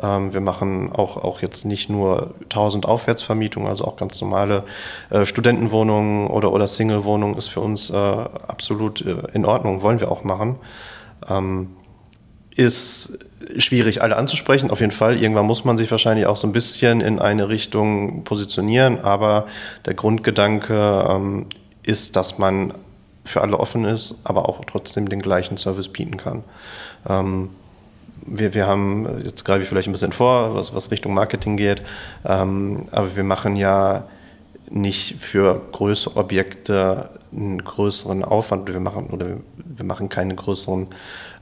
[0.01, 4.63] Ähm, wir machen auch, auch jetzt nicht nur 1000 Aufwärtsvermietungen, also auch ganz normale
[5.09, 10.09] äh, Studentenwohnungen oder, oder Single-Wohnungen ist für uns äh, absolut äh, in Ordnung, wollen wir
[10.09, 10.55] auch machen.
[11.27, 11.69] Ähm,
[12.55, 13.17] ist
[13.57, 15.21] schwierig, alle anzusprechen, auf jeden Fall.
[15.21, 19.47] Irgendwann muss man sich wahrscheinlich auch so ein bisschen in eine Richtung positionieren, aber
[19.85, 21.45] der Grundgedanke ähm,
[21.89, 22.73] ist, dass man
[23.25, 26.43] für alle offen ist, aber auch trotzdem den gleichen Service bieten kann.
[27.07, 27.49] Ähm,
[28.25, 31.81] wir, wir haben, jetzt greife ich vielleicht ein bisschen vor, was, was Richtung Marketing geht,
[32.25, 34.07] ähm, aber wir machen ja
[34.69, 38.71] nicht für größere Objekte einen größeren Aufwand.
[38.71, 39.37] Wir machen oder
[39.83, 40.87] machen keine größeren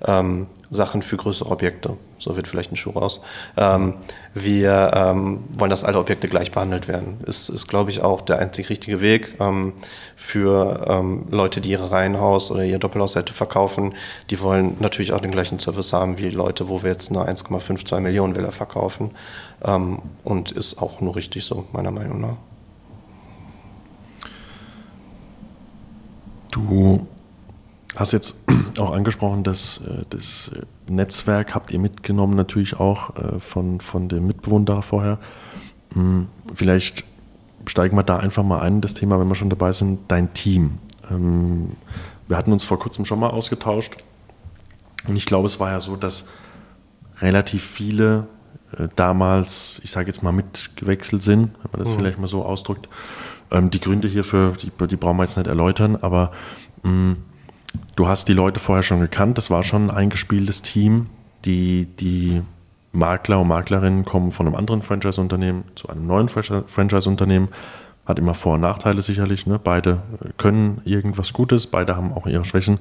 [0.06, 1.98] ähm, Sachen für größere Objekte.
[2.20, 3.22] So wird vielleicht ein Schuh raus.
[3.56, 3.96] Ähm,
[4.34, 7.22] wir ähm, wollen, dass alle Objekte gleich behandelt werden.
[7.26, 9.74] Ist, ist glaube ich, auch der einzig richtige Weg ähm,
[10.16, 13.94] für ähm, Leute, die ihre Reihenhaus oder ihr Doppelhaushälfte verkaufen.
[14.30, 18.00] Die wollen natürlich auch den gleichen Service haben wie Leute, wo wir jetzt eine 1,52
[18.02, 19.12] Millionen Villa verkaufen.
[19.63, 22.38] Ähm, und ist auch nur richtig so, meiner Meinung nach.
[26.52, 27.08] Du
[27.98, 28.36] hast jetzt
[28.78, 30.52] auch angesprochen, dass äh, das
[30.90, 35.18] Netzwerk habt ihr mitgenommen, natürlich auch äh, von, von dem Mitbewohner vorher.
[35.94, 37.04] Hm, vielleicht
[37.66, 40.78] steigen wir da einfach mal ein, das Thema, wenn wir schon dabei sind, dein Team.
[41.10, 41.72] Ähm,
[42.28, 43.98] wir hatten uns vor kurzem schon mal ausgetauscht
[45.08, 46.28] und ich glaube, es war ja so, dass
[47.20, 48.28] relativ viele
[48.78, 51.98] äh, damals, ich sage jetzt mal, mitgewechselt sind, wenn man das mhm.
[51.98, 52.90] vielleicht mal so ausdrückt.
[53.50, 56.32] Ähm, die Gründe hierfür, die, die, brauchen wir jetzt nicht erläutern, aber
[56.84, 57.18] hm,
[57.95, 61.08] du hast die Leute vorher schon gekannt, das war schon ein eingespieltes Team.
[61.45, 62.41] Die, die
[62.91, 67.49] Makler und Maklerinnen kommen von einem anderen Franchise-Unternehmen zu einem neuen Franchise-Unternehmen.
[68.06, 69.45] Hat immer Vor- und Nachteile sicherlich.
[69.45, 69.60] Ne?
[69.60, 70.01] Beide
[70.38, 72.80] können irgendwas Gutes, beide haben auch ihre Schwächen.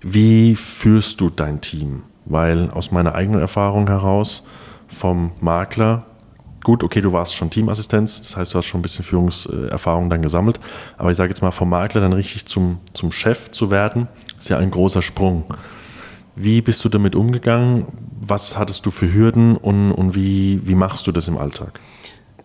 [0.00, 2.02] Wie führst du dein Team?
[2.24, 4.46] Weil aus meiner eigenen Erfahrung heraus
[4.88, 6.06] vom Makler
[6.62, 10.22] gut, okay, du warst schon Teamassistenz, das heißt, du hast schon ein bisschen Führungserfahrung dann
[10.22, 10.60] gesammelt.
[10.98, 14.48] Aber ich sage jetzt mal, vom Makler dann richtig zum, zum Chef zu werden, ist
[14.48, 15.44] ja ein großer Sprung.
[16.36, 17.86] Wie bist du damit umgegangen?
[18.20, 21.80] Was hattest du für Hürden und, und wie, wie machst du das im Alltag?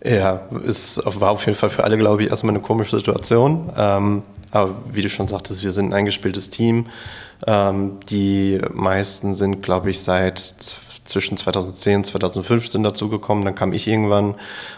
[0.04, 3.72] Ja, es war auf jeden Fall für alle, glaube ich, erstmal eine komische Situation.
[3.76, 6.88] Ähm, aber wie du schon sagtest, wir sind ein eingespieltes Team.
[7.48, 10.54] Ähm, die meisten sind, glaube ich, seit
[11.06, 13.46] zwischen 2010 und 2015 dazugekommen.
[13.46, 14.36] Dann kam ich irgendwann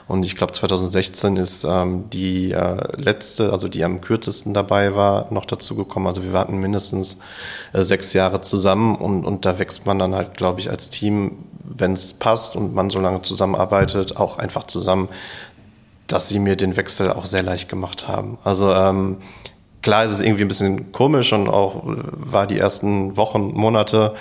[0.07, 5.31] und ich glaube 2016 ist ähm, die äh, letzte, also die am kürzesten dabei war,
[5.31, 6.07] noch dazugekommen.
[6.07, 7.17] Also wir warten mindestens
[7.73, 11.45] äh, sechs Jahre zusammen und, und da wächst man dann halt, glaube ich, als Team,
[11.63, 15.07] wenn es passt und man so lange zusammenarbeitet, auch einfach zusammen,
[16.07, 18.37] dass sie mir den Wechsel auch sehr leicht gemacht haben.
[18.43, 19.17] Also ähm,
[19.87, 24.15] klar ist es irgendwie ein bisschen komisch und auch war die ersten Wochen, Monate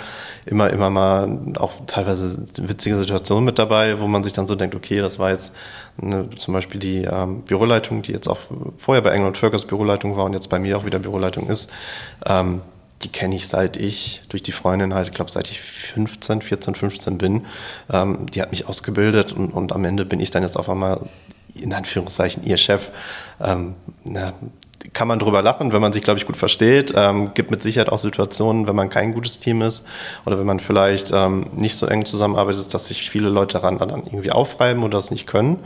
[0.45, 4.77] immer, immer mal auch teilweise witzige Situationen mit dabei, wo man sich dann so denkt,
[4.77, 5.57] okay, das war jetzt
[6.01, 8.39] eine, zum Beispiel die ähm, Büroleitung, die jetzt auch
[8.79, 11.73] vorher bei Engel und Völkers Büroleitung war und jetzt bei mir auch wieder Büroleitung ist.
[12.25, 12.61] Ähm,
[13.03, 16.77] die kenne ich seit ich durch die Freundin halt, ich glaube seit ich 15, 14,
[16.77, 17.45] 15 bin.
[17.93, 21.01] Ähm, die hat mich ausgebildet und, und am Ende bin ich dann jetzt auf einmal
[21.55, 22.91] in Anführungszeichen ihr Chef.
[23.41, 23.75] Ähm,
[24.05, 24.33] na,
[24.97, 26.95] kann man drüber lachen, wenn man sich, glaube ich, gut versteht.
[26.97, 29.87] Ähm, gibt mit Sicherheit auch Situationen, wenn man kein gutes Team ist
[30.25, 33.91] oder wenn man vielleicht ähm, nicht so eng zusammenarbeitet, dass sich viele Leute daran dann
[33.91, 35.59] irgendwie aufreiben oder das nicht können.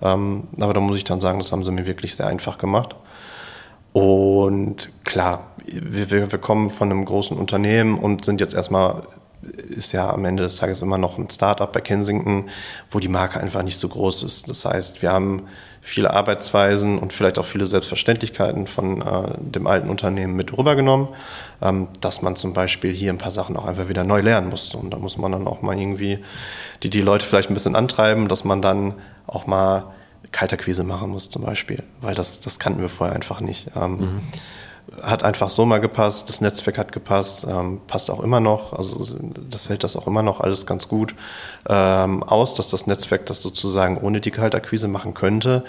[0.00, 2.94] Ähm, aber da muss ich dann sagen, das haben sie mir wirklich sehr einfach gemacht.
[3.92, 9.02] Und klar, wir, wir kommen von einem großen Unternehmen und sind jetzt erstmal
[9.42, 12.48] ist ja am Ende des Tages immer noch ein Startup bei Kensington,
[12.92, 14.48] wo die Marke einfach nicht so groß ist.
[14.48, 15.48] Das heißt, wir haben
[15.80, 21.08] viele Arbeitsweisen und vielleicht auch viele Selbstverständlichkeiten von äh, dem alten Unternehmen mit rübergenommen,
[21.62, 24.76] ähm, dass man zum Beispiel hier ein paar Sachen auch einfach wieder neu lernen musste.
[24.76, 26.18] Und da muss man dann auch mal irgendwie
[26.82, 28.94] die, die Leute vielleicht ein bisschen antreiben, dass man dann
[29.26, 29.92] auch mal
[30.32, 33.70] Kalterquise machen muss zum Beispiel, weil das, das kannten wir vorher einfach nicht.
[33.76, 34.20] Ähm, mhm
[35.02, 39.06] hat einfach so mal gepasst, das Netzwerk hat gepasst, ähm, passt auch immer noch, also
[39.50, 41.14] das hält das auch immer noch alles ganz gut
[41.68, 45.64] ähm, aus, dass das Netzwerk das sozusagen ohne die Kaltakquise machen könnte,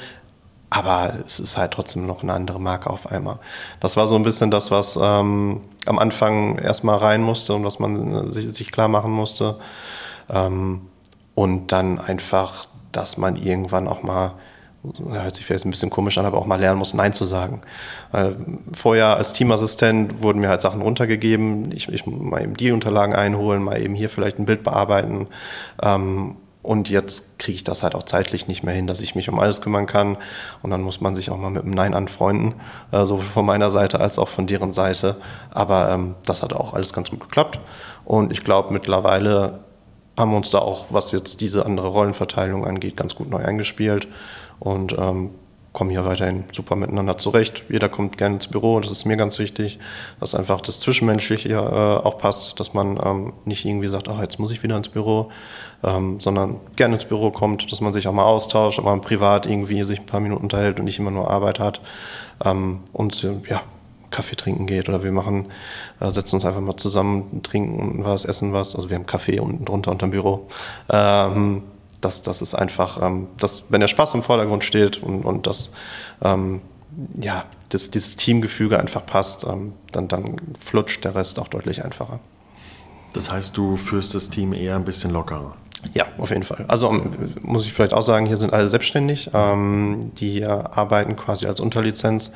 [0.69, 3.39] aber es ist halt trotzdem noch eine andere Marke auf einmal.
[3.79, 7.79] Das war so ein bisschen das, was ähm, am Anfang erstmal rein musste und was
[7.79, 9.57] man sich, sich klar machen musste
[10.29, 10.81] ähm,
[11.35, 14.33] und dann einfach, dass man irgendwann auch mal
[14.83, 17.61] hört sich vielleicht ein bisschen komisch an, aber auch mal lernen muss, Nein zu sagen.
[18.11, 18.37] Weil
[18.73, 23.61] vorher als Teamassistent wurden mir halt Sachen runtergegeben, ich, ich mal eben die Unterlagen einholen,
[23.63, 25.27] mal eben hier vielleicht ein Bild bearbeiten.
[25.81, 29.29] Ähm, und jetzt kriege ich das halt auch zeitlich nicht mehr hin, dass ich mich
[29.29, 30.17] um alles kümmern kann.
[30.61, 32.55] Und dann muss man sich auch mal mit einem Nein anfreunden,
[32.91, 35.17] äh, sowohl von meiner Seite als auch von deren Seite.
[35.51, 37.59] Aber ähm, das hat auch alles ganz gut geklappt.
[38.05, 39.59] Und ich glaube, mittlerweile
[40.17, 44.07] haben wir uns da auch, was jetzt diese andere Rollenverteilung angeht, ganz gut neu eingespielt
[44.59, 45.31] und ähm,
[45.71, 47.63] kommen hier weiterhin super miteinander zurecht.
[47.69, 49.79] Jeder kommt gerne ins Büro, das ist mir ganz wichtig,
[50.19, 54.39] dass einfach das Zwischenmenschliche äh, auch passt, dass man ähm, nicht irgendwie sagt, ach, jetzt
[54.39, 55.29] muss ich wieder ins Büro,
[55.83, 59.83] ähm, sondern gerne ins Büro kommt, dass man sich auch mal austauscht, mal privat irgendwie
[59.83, 61.81] sich ein paar Minuten unterhält und nicht immer nur Arbeit hat.
[62.43, 63.61] Ähm, und äh, ja,
[64.09, 65.45] Kaffee trinken geht oder wir machen,
[65.99, 68.75] äh, setzen uns einfach mal zusammen, trinken was, essen was.
[68.75, 70.47] Also wir haben Kaffee unten drunter unterm Büro.
[70.89, 71.63] Ähm,
[72.01, 75.71] das, das ist einfach, ähm, das, wenn der Spaß im Vordergrund steht und, und das,
[76.21, 76.61] ähm,
[77.21, 82.19] ja, das, dieses Teamgefüge einfach passt, ähm, dann, dann flutscht der Rest auch deutlich einfacher.
[83.13, 85.55] Das heißt, du führst das Team eher ein bisschen lockerer.
[85.93, 86.65] Ja, auf jeden Fall.
[86.67, 89.31] Also um, muss ich vielleicht auch sagen, hier sind alle selbstständig.
[89.33, 92.33] Ähm, die arbeiten quasi als Unterlizenz.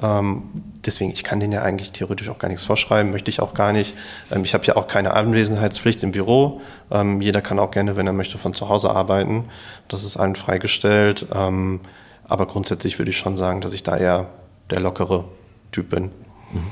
[0.00, 0.42] Ähm,
[0.84, 3.72] deswegen, ich kann denen ja eigentlich theoretisch auch gar nichts vorschreiben, möchte ich auch gar
[3.72, 3.94] nicht.
[4.30, 6.60] Ähm, ich habe ja auch keine Anwesenheitspflicht im Büro.
[6.90, 9.44] Ähm, jeder kann auch gerne, wenn er möchte, von zu Hause arbeiten.
[9.88, 11.26] Das ist allen freigestellt.
[11.34, 11.80] Ähm,
[12.24, 14.28] aber grundsätzlich würde ich schon sagen, dass ich da eher
[14.70, 15.24] der lockere
[15.72, 16.04] Typ bin.
[16.52, 16.66] Mhm.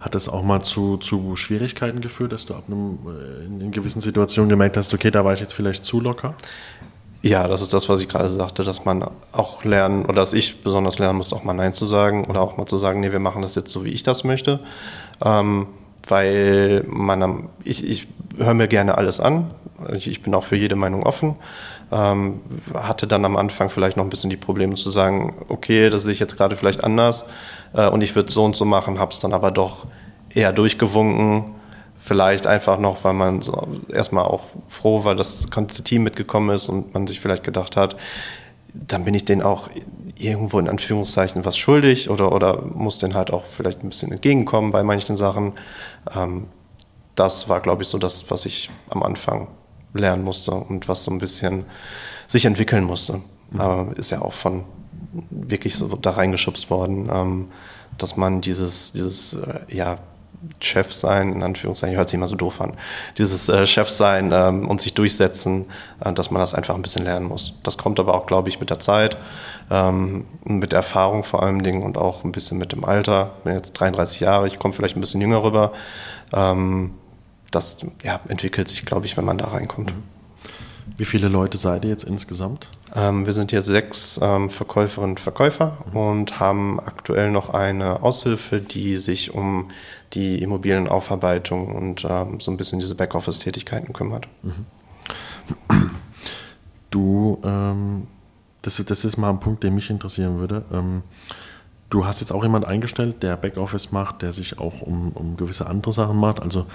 [0.00, 4.00] Hat das auch mal zu, zu Schwierigkeiten geführt, dass du ab einem, äh, in gewissen
[4.00, 6.34] Situationen gemerkt hast, okay, da war ich jetzt vielleicht zu locker?
[7.26, 10.62] Ja, das ist das, was ich gerade sagte, dass man auch lernen, oder dass ich
[10.62, 13.18] besonders lernen muss, auch mal Nein zu sagen oder auch mal zu sagen, nee, wir
[13.18, 14.60] machen das jetzt so, wie ich das möchte.
[15.24, 15.66] Ähm,
[16.06, 18.06] weil man, ich, ich
[18.38, 19.50] höre mir gerne alles an.
[19.92, 21.34] Ich, ich, bin auch für jede Meinung offen.
[21.90, 26.04] Ähm, hatte dann am Anfang vielleicht noch ein bisschen die Probleme zu sagen, okay, das
[26.04, 27.24] sehe ich jetzt gerade vielleicht anders
[27.74, 29.88] äh, und ich würde so und so machen, habe es dann aber doch
[30.30, 31.56] eher durchgewunken.
[32.06, 36.54] Vielleicht einfach noch, weil man so erstmal auch froh war, dass das ganze Team mitgekommen
[36.54, 37.96] ist und man sich vielleicht gedacht hat,
[38.72, 39.68] dann bin ich denen auch
[40.16, 44.70] irgendwo in Anführungszeichen was schuldig oder, oder muss denen halt auch vielleicht ein bisschen entgegenkommen
[44.70, 45.54] bei manchen Sachen.
[46.14, 46.46] Ähm,
[47.16, 49.48] das war, glaube ich, so das, was ich am Anfang
[49.92, 51.64] lernen musste und was so ein bisschen
[52.28, 53.20] sich entwickeln musste.
[53.50, 53.60] Mhm.
[53.60, 54.62] Aber ist ja auch von
[55.30, 57.48] wirklich so da reingeschubst worden, ähm,
[57.98, 59.98] dass man dieses, dieses äh, ja,
[60.60, 62.74] Chef sein, in Anführungszeichen, hört sich immer so doof an,
[63.18, 65.66] dieses äh, Chef sein ähm, und sich durchsetzen,
[66.04, 67.54] äh, dass man das einfach ein bisschen lernen muss.
[67.62, 69.16] Das kommt aber auch, glaube ich, mit der Zeit,
[69.70, 73.32] ähm, mit der Erfahrung vor allem Dingen und auch ein bisschen mit dem Alter.
[73.38, 75.72] Ich bin jetzt 33 Jahre, ich komme vielleicht ein bisschen jünger rüber.
[76.32, 76.94] Ähm,
[77.50, 79.92] das ja, entwickelt sich, glaube ich, wenn man da reinkommt.
[80.96, 82.68] Wie viele Leute seid ihr jetzt insgesamt?
[82.94, 88.60] Ähm, wir sind jetzt sechs ähm, Verkäuferinnen und Verkäufer und haben aktuell noch eine Aushilfe,
[88.60, 89.70] die sich um
[90.12, 94.28] die Immobilienaufarbeitung und ähm, so ein bisschen diese Backoffice-Tätigkeiten kümmert.
[94.42, 94.66] Mhm.
[96.90, 98.06] Du, ähm,
[98.62, 100.64] das, das ist mal ein Punkt, der mich interessieren würde.
[100.72, 101.02] Ähm,
[101.90, 105.66] du hast jetzt auch jemand eingestellt, der Backoffice macht, der sich auch um, um gewisse
[105.66, 106.40] andere Sachen macht.
[106.40, 106.66] Also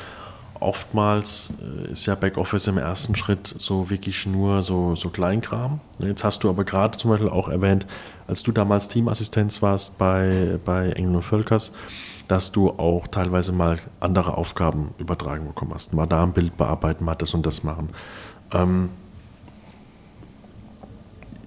[0.62, 5.82] oftmals äh, ist ja Backoffice im ersten Schritt so wirklich nur so, so Kleinkram.
[6.00, 7.86] Jetzt hast du aber gerade zum Beispiel auch erwähnt,
[8.28, 11.74] als du damals Teamassistenz warst bei, bei Engel und Völkers,
[12.28, 15.93] dass du auch teilweise mal andere Aufgaben übertragen bekommen hast.
[15.93, 17.89] Mal da ein Bild bearbeiten, mal das und das machen.
[18.54, 18.89] Ähm,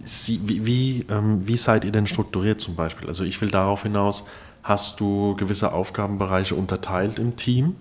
[0.06, 3.08] Sie, wie, wie, ähm, wie seid ihr denn strukturiert zum Beispiel?
[3.08, 4.24] Also ich will darauf hinaus,
[4.62, 7.76] hast du gewisse Aufgabenbereiche unterteilt im Team?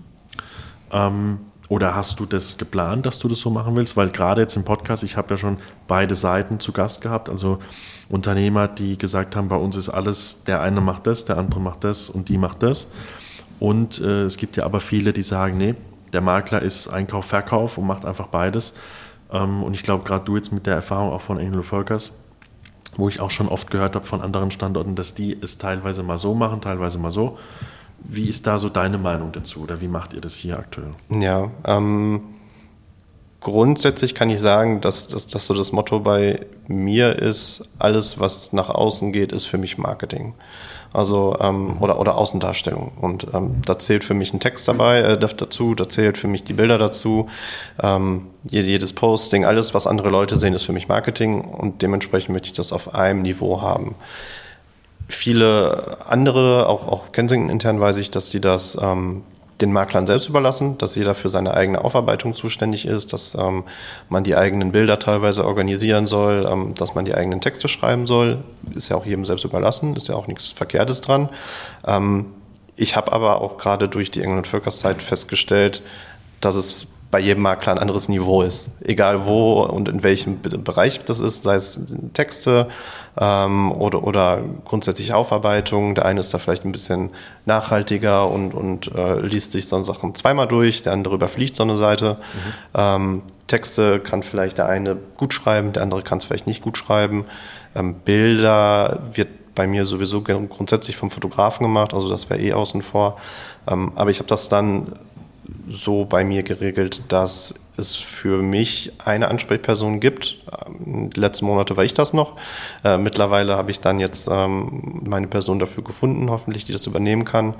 [0.94, 3.98] Ähm, oder hast du das geplant, dass du das so machen willst?
[3.98, 7.60] Weil gerade jetzt im Podcast, ich habe ja schon beide Seiten zu Gast gehabt, also
[8.10, 11.84] Unternehmer, die gesagt haben, bei uns ist alles, der eine macht das, der andere macht
[11.84, 12.88] das und die macht das.
[13.60, 15.76] Und äh, es gibt ja aber viele, die sagen, nee,
[16.12, 18.74] der Makler ist Einkauf, Verkauf und macht einfach beides.
[19.32, 22.12] Ähm, und ich glaube, gerade du jetzt mit der Erfahrung auch von Engel Volkers,
[22.98, 26.18] wo ich auch schon oft gehört habe von anderen Standorten, dass die es teilweise mal
[26.18, 27.40] so machen, teilweise mal so.
[28.04, 30.92] Wie ist da so deine Meinung dazu oder wie macht ihr das hier aktuell?
[31.10, 32.22] Ja, ähm,
[33.40, 38.54] grundsätzlich kann ich sagen, dass, dass, dass so das Motto bei mir ist, alles, was
[38.54, 40.34] nach außen geht, ist für mich Marketing.
[40.94, 41.82] Also ähm, mhm.
[41.82, 42.92] oder, oder Außendarstellung.
[43.02, 46.44] Und ähm, da zählt für mich ein Text dabei äh, dazu, da zählt für mich
[46.44, 47.30] die Bilder dazu,
[47.82, 52.48] ähm, jedes Posting, alles, was andere Leute sehen, ist für mich Marketing und dementsprechend möchte
[52.48, 53.96] ich das auf einem Niveau haben.
[55.14, 59.24] Viele andere, auch, auch Kensington intern weiß ich, dass sie das ähm,
[59.62, 63.64] den Maklern selbst überlassen, dass jeder für seine eigene Aufarbeitung zuständig ist, dass ähm,
[64.10, 68.44] man die eigenen Bilder teilweise organisieren soll, ähm, dass man die eigenen Texte schreiben soll.
[68.76, 71.30] Ist ja auch jedem selbst überlassen, ist ja auch nichts Verkehrtes dran.
[71.86, 72.26] Ähm,
[72.76, 75.84] ich habe aber auch gerade durch die und Völkerszeit festgestellt,
[76.42, 78.72] dass es bei jedem Makler ein anderes Niveau ist.
[78.82, 81.80] Egal wo und in welchem Bereich das ist, sei es
[82.14, 82.68] Texte
[83.22, 85.94] ähm, oder, oder grundsätzlich Aufarbeitung.
[85.94, 87.12] Der eine ist da vielleicht ein bisschen
[87.46, 91.78] nachhaltiger und, und äh, liest sich so Sachen zweimal durch, der andere überfliegt so eine
[91.78, 92.18] Seite.
[92.18, 92.54] Mhm.
[92.74, 96.80] Ähm, Texte kann vielleicht der eine gut schreiben, der andere kann es vielleicht nicht gut
[96.80, 97.26] schreiben.
[97.76, 102.82] Ähm, Bilder wird bei mir sowieso grundsätzlich vom Fotografen gemacht, also das wäre eh außen
[102.82, 103.18] vor.
[103.68, 104.88] Ähm, aber ich habe das dann
[105.70, 110.38] so bei mir geregelt, dass es für mich eine Ansprechperson gibt.
[110.68, 112.36] Ähm, die letzten Monate war ich das noch.
[112.84, 117.26] Äh, mittlerweile habe ich dann jetzt ähm, meine Person dafür gefunden, hoffentlich, die das übernehmen
[117.26, 117.56] kann,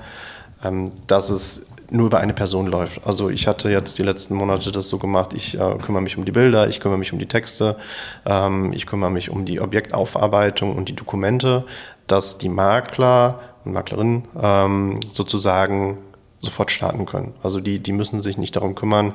[0.62, 3.06] ähm, dass es nur über eine Person läuft.
[3.06, 6.24] Also ich hatte jetzt die letzten Monate das so gemacht, ich äh, kümmere mich um
[6.24, 7.76] die Bilder, ich kümmere mich um die Texte,
[8.24, 11.64] ähm, ich kümmere mich um die Objektaufarbeitung und die Dokumente,
[12.06, 15.98] dass die Makler und Maklerinnen ähm, sozusagen
[16.44, 17.34] sofort starten können.
[17.42, 19.14] Also die, die müssen sich nicht darum kümmern,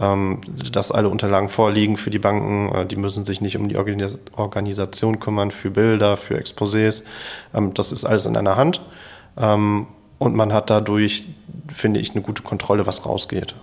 [0.00, 0.40] ähm,
[0.72, 2.74] dass alle Unterlagen vorliegen für die Banken.
[2.74, 7.02] Äh, die müssen sich nicht um die Organis Organisation kümmern für Bilder, für Exposés.
[7.54, 8.82] Ähm, das ist alles in einer Hand.
[9.36, 9.86] Ähm,
[10.18, 11.28] und man hat dadurch,
[11.68, 13.54] finde ich, eine gute Kontrolle, was rausgeht.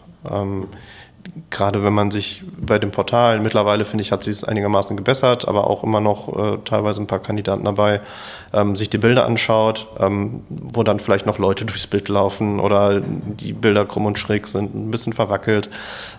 [1.49, 5.47] Gerade wenn man sich bei dem Portal, mittlerweile finde ich, hat sich es einigermaßen gebessert,
[5.47, 8.01] aber auch immer noch äh, teilweise ein paar Kandidaten dabei,
[8.53, 13.01] ähm, sich die Bilder anschaut, ähm, wo dann vielleicht noch Leute durchs Bild laufen oder
[13.01, 15.69] die Bilder krumm und schräg sind, ein bisschen verwackelt.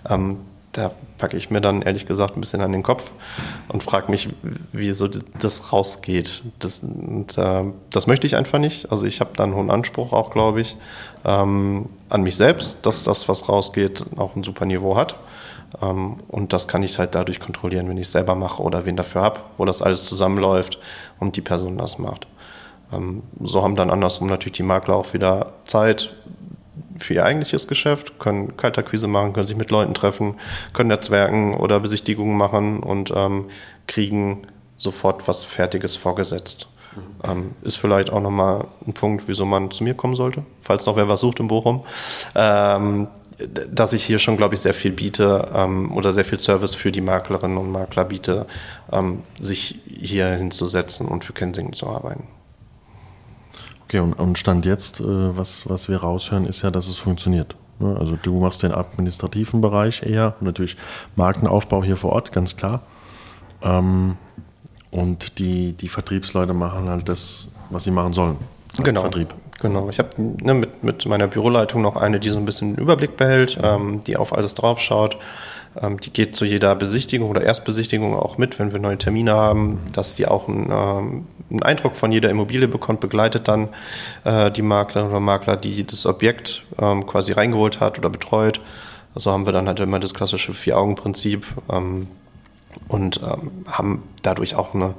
[0.09, 0.39] Ähm,
[0.75, 3.13] da packe ich mir dann ehrlich gesagt ein bisschen an den Kopf
[3.69, 4.29] und frage mich,
[4.73, 5.09] wie so
[5.39, 6.43] das rausgeht.
[6.59, 6.83] Das,
[7.91, 8.91] das möchte ich einfach nicht.
[8.91, 10.77] Also ich habe da einen hohen Anspruch auch, glaube ich,
[11.25, 15.17] ähm, an mich selbst, dass das, was rausgeht, auch ein super Niveau hat.
[15.81, 18.97] Ähm, und das kann ich halt dadurch kontrollieren, wenn ich es selber mache oder wen
[18.97, 20.79] dafür habe, wo das alles zusammenläuft
[21.21, 22.27] und die Person das macht.
[22.93, 26.15] Ähm, so haben dann andersrum natürlich die Makler auch wieder Zeit,
[26.99, 30.37] für ihr eigentliches Geschäft, können Kaltakquise machen, können sich mit Leuten treffen,
[30.73, 33.47] können Netzwerken oder Besichtigungen machen und ähm,
[33.87, 36.69] kriegen sofort was Fertiges vorgesetzt.
[36.95, 37.31] Mhm.
[37.31, 40.97] Ähm, ist vielleicht auch nochmal ein Punkt, wieso man zu mir kommen sollte, falls noch
[40.97, 41.85] wer was sucht in Bochum.
[42.35, 43.09] Ähm,
[43.71, 46.93] dass ich hier schon, glaube ich, sehr viel biete ähm, oder sehr viel Service für
[46.93, 48.47] die Maklerinnen und Makler biete,
[48.93, 52.29] ähm, sich hier hinzusetzen und für Kensington zu arbeiten.
[53.85, 55.05] Okay, und, und Stand jetzt, äh,
[55.37, 57.55] was, was wir raushören, ist ja, dass es funktioniert.
[57.79, 57.97] Ne?
[57.99, 60.77] Also du machst den administrativen Bereich eher, natürlich
[61.17, 62.83] Markenaufbau hier vor Ort, ganz klar.
[63.63, 64.17] Ähm,
[64.91, 68.37] und die, die Vertriebsleute machen halt das, was sie machen sollen.
[68.83, 69.03] Genau.
[69.03, 69.35] Vertrieb.
[69.61, 69.89] Genau.
[69.89, 73.17] Ich habe ne, mit, mit meiner Büroleitung noch eine, die so ein bisschen den Überblick
[73.17, 75.17] behält, ähm, die auf alles drauf schaut.
[75.81, 79.81] Ähm, die geht zu jeder Besichtigung oder Erstbesichtigung auch mit, wenn wir neue Termine haben,
[79.93, 83.69] dass die auch ein, ähm, einen Eindruck von jeder Immobilie bekommt, begleitet dann
[84.25, 88.61] äh, die Makler oder Makler, die das Objekt ähm, quasi reingeholt hat oder betreut.
[89.15, 92.09] Also haben wir dann halt immer das klassische Vier-Augen-Prinzip ähm,
[92.89, 94.95] und ähm, haben dadurch auch eine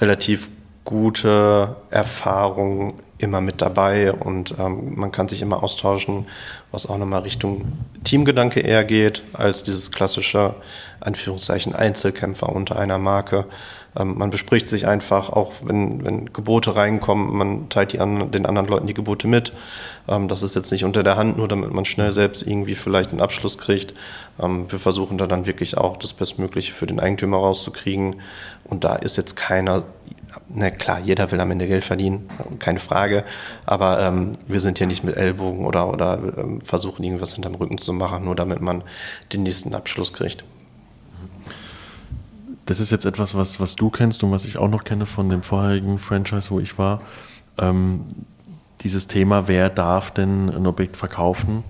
[0.00, 0.50] relativ
[0.84, 6.26] gute Erfahrung immer mit dabei und ähm, man kann sich immer austauschen,
[6.70, 7.72] was auch nochmal Richtung
[8.04, 10.54] Teamgedanke eher geht, als dieses klassische,
[11.00, 13.46] Anführungszeichen, Einzelkämpfer unter einer Marke.
[13.98, 18.46] Ähm, man bespricht sich einfach, auch wenn, wenn Gebote reinkommen, man teilt die an, den
[18.46, 19.52] anderen Leuten die Gebote mit.
[20.08, 23.10] Ähm, das ist jetzt nicht unter der Hand, nur damit man schnell selbst irgendwie vielleicht
[23.10, 23.94] einen Abschluss kriegt.
[24.40, 28.16] Ähm, wir versuchen da dann wirklich auch das Bestmögliche für den Eigentümer rauszukriegen.
[28.64, 29.84] Und da ist jetzt keiner
[30.48, 33.24] na klar, jeder will am Ende Geld verdienen, keine Frage.
[33.66, 37.78] Aber ähm, wir sind hier nicht mit Ellbogen oder, oder ähm, versuchen irgendwas hinterm Rücken
[37.78, 38.84] zu machen, nur damit man
[39.32, 40.44] den nächsten Abschluss kriegt.
[42.68, 45.30] Das ist jetzt etwas, was, was du kennst und was ich auch noch kenne von
[45.30, 47.00] dem vorherigen Franchise, wo ich war.
[47.56, 48.04] Ähm,
[48.82, 51.64] dieses Thema, wer darf denn ein Objekt verkaufen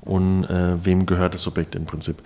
[0.00, 2.16] und äh, wem gehört das Objekt im Prinzip?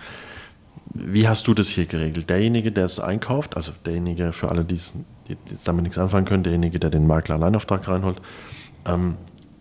[0.91, 2.27] Wie hast du das hier geregelt?
[2.27, 6.79] Derjenige, der es einkauft, also derjenige für alle, die jetzt damit nichts anfangen können, derjenige,
[6.79, 8.19] der den Makler Alleinauftrag reinholt,
[8.87, 9.17] ähm,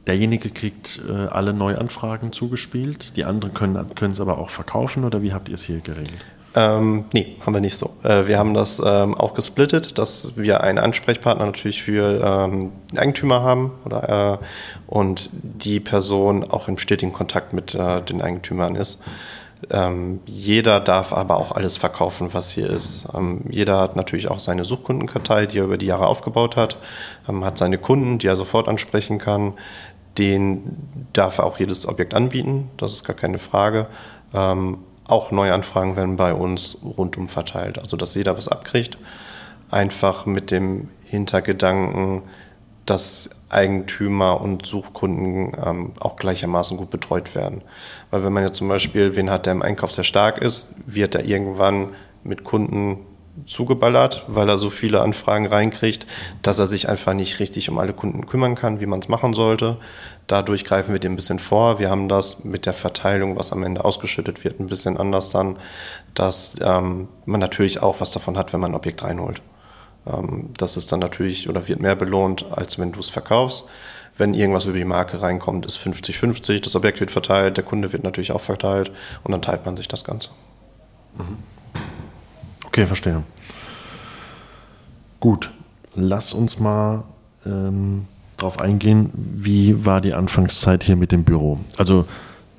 [0.06, 5.20] derjenige kriegt äh, alle Neuanfragen zugespielt, die anderen können, können es aber auch verkaufen oder
[5.20, 6.24] wie habt ihr es hier geregelt?
[6.56, 7.90] Ähm, nee, haben wir nicht so.
[8.04, 13.42] Äh, wir haben das ähm, auch gesplittet, dass wir einen Ansprechpartner natürlich für ähm, Eigentümer
[13.42, 14.44] haben oder, äh,
[14.86, 19.02] und die Person auch im stetigen Kontakt mit äh, den Eigentümern ist.
[19.70, 23.06] Ähm, jeder darf aber auch alles verkaufen, was hier ist.
[23.14, 26.76] Ähm, jeder hat natürlich auch seine Suchkundenkartei, die er über die Jahre aufgebaut hat,
[27.28, 29.54] ähm, hat seine Kunden, die er sofort ansprechen kann.
[30.18, 33.88] Den darf er auch jedes Objekt anbieten, das ist gar keine Frage.
[35.06, 38.98] Auch Neuanfragen werden bei uns rundum verteilt, also dass jeder was abkriegt.
[39.70, 42.22] Einfach mit dem Hintergedanken,
[42.86, 47.62] dass Eigentümer und Suchkunden ähm, auch gleichermaßen gut betreut werden.
[48.10, 51.14] Weil wenn man jetzt zum Beispiel wen hat, der im Einkauf sehr stark ist, wird
[51.14, 51.90] er irgendwann
[52.24, 52.98] mit Kunden
[53.46, 56.06] zugeballert, weil er so viele Anfragen reinkriegt,
[56.42, 59.34] dass er sich einfach nicht richtig um alle Kunden kümmern kann, wie man es machen
[59.34, 59.78] sollte.
[60.26, 61.78] Dadurch greifen wir dem ein bisschen vor.
[61.78, 65.58] Wir haben das mit der Verteilung, was am Ende ausgeschüttet wird, ein bisschen anders dann,
[66.14, 69.42] dass ähm, man natürlich auch was davon hat, wenn man ein Objekt reinholt.
[70.06, 73.68] Ähm, das ist dann natürlich oder wird mehr belohnt, als wenn du es verkaufst.
[74.16, 78.04] Wenn irgendwas über die Marke reinkommt, ist 50-50, das Objekt wird verteilt, der Kunde wird
[78.04, 78.92] natürlich auch verteilt
[79.24, 80.30] und dann teilt man sich das Ganze.
[81.18, 81.38] Mhm.
[82.66, 83.22] Okay, verstehe.
[85.18, 85.50] Gut,
[85.94, 87.02] lass uns mal
[87.44, 88.06] ähm,
[88.44, 91.58] darauf eingehen, wie war die Anfangszeit hier mit dem Büro?
[91.76, 92.04] Also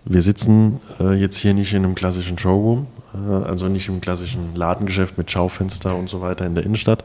[0.04, 4.56] wir sitzen äh, jetzt hier nicht in einem klassischen Showroom, äh, also nicht im klassischen
[4.56, 7.04] Ladengeschäft mit Schaufenster und so weiter in der Innenstadt,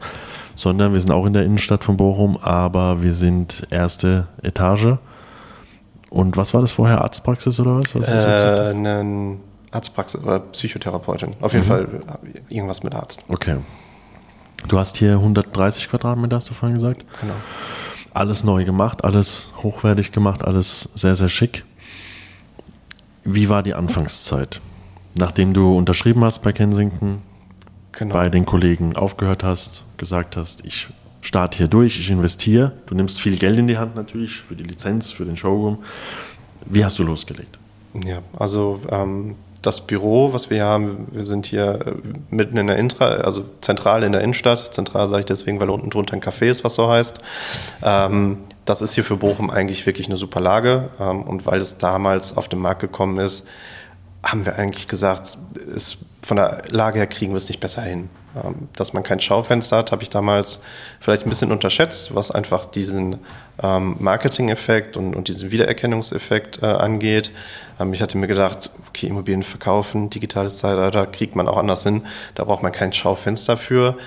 [0.55, 4.97] sondern wir sind auch in der Innenstadt von Bochum, aber wir sind erste Etage.
[6.09, 7.01] Und was war das vorher?
[7.01, 7.95] Arztpraxis oder was?
[7.95, 9.37] was äh, eine
[9.71, 11.35] Arztpraxis oder Psychotherapeutin.
[11.39, 11.69] Auf jeden mhm.
[11.69, 11.87] Fall
[12.49, 13.23] irgendwas mit Arzt.
[13.29, 13.57] Okay.
[14.67, 17.05] Du hast hier 130 Quadratmeter, hast du vorhin gesagt?
[17.19, 17.33] Genau.
[18.13, 21.63] Alles neu gemacht, alles hochwertig gemacht, alles sehr, sehr schick.
[23.23, 24.59] Wie war die Anfangszeit?
[25.15, 27.21] Nachdem du unterschrieben hast bei Kensington,
[27.91, 28.13] genau.
[28.13, 30.89] bei den Kollegen aufgehört hast, gesagt hast, ich
[31.21, 34.63] starte hier durch, ich investiere, du nimmst viel Geld in die Hand natürlich für die
[34.63, 35.77] Lizenz, für den Showroom.
[36.65, 37.59] Wie hast du losgelegt?
[38.05, 41.93] Ja, also ähm, das Büro, was wir haben, wir sind hier äh,
[42.29, 44.73] mitten in der Intra, also zentral in der Innenstadt.
[44.73, 47.21] Zentral sage ich deswegen, weil unten drunter ein Café ist, was so heißt.
[47.83, 50.89] Ähm, das ist hier für Bochum eigentlich wirklich eine super Lage.
[50.99, 53.47] Ähm, und weil es damals auf den Markt gekommen ist,
[54.23, 55.37] haben wir eigentlich gesagt,
[55.75, 58.09] es, von der Lage her kriegen wir es nicht besser hin.
[58.35, 60.63] Ähm, dass man kein Schaufenster hat, habe ich damals
[60.99, 63.19] vielleicht ein bisschen unterschätzt, was einfach diesen
[63.61, 67.31] ähm, Marketing-Effekt und, und diesen Wiedererkennungseffekt äh, angeht.
[67.79, 72.03] Ähm, ich hatte mir gedacht, okay, Immobilien verkaufen, digitales Zeitalter kriegt man auch anders hin.
[72.35, 73.97] Da braucht man kein Schaufenster für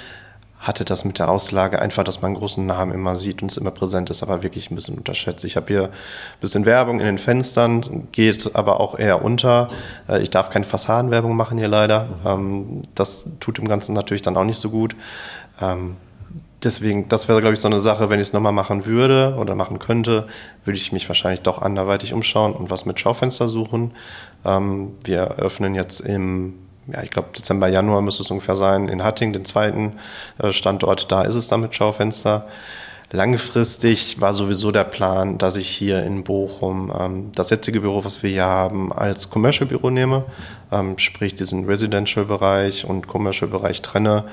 [0.65, 3.59] hatte das mit der Auslage einfach, dass man einen großen Namen immer sieht und es
[3.59, 5.45] immer präsent ist, aber wirklich ein bisschen unterschätzt.
[5.45, 9.69] Ich habe hier ein bisschen Werbung in den Fenstern, geht aber auch eher unter.
[10.09, 12.09] Äh, ich darf keine Fassadenwerbung machen hier leider.
[12.25, 14.97] Ähm, das tut dem Ganzen natürlich dann auch nicht so gut.
[15.61, 15.97] Ähm,
[16.63, 19.55] deswegen, das wäre, glaube ich, so eine Sache, wenn ich es nochmal machen würde oder
[19.55, 20.27] machen könnte,
[20.65, 23.93] würde ich mich wahrscheinlich doch anderweitig umschauen und was mit Schaufenster suchen.
[24.47, 26.55] Ähm, wir eröffnen jetzt im
[26.93, 29.95] ja, ich glaube, Dezember, Januar müsste es ungefähr sein, in Hatting, den zweiten
[30.39, 31.11] äh, Standort.
[31.11, 32.47] Da ist es dann mit Schaufenster.
[33.13, 38.23] Langfristig war sowieso der Plan, dass ich hier in Bochum ähm, das jetzige Büro, was
[38.23, 40.25] wir hier haben, als Commercial-Büro nehme,
[40.73, 44.25] ähm, sprich diesen Residential-Bereich und Commercial-Bereich trenne,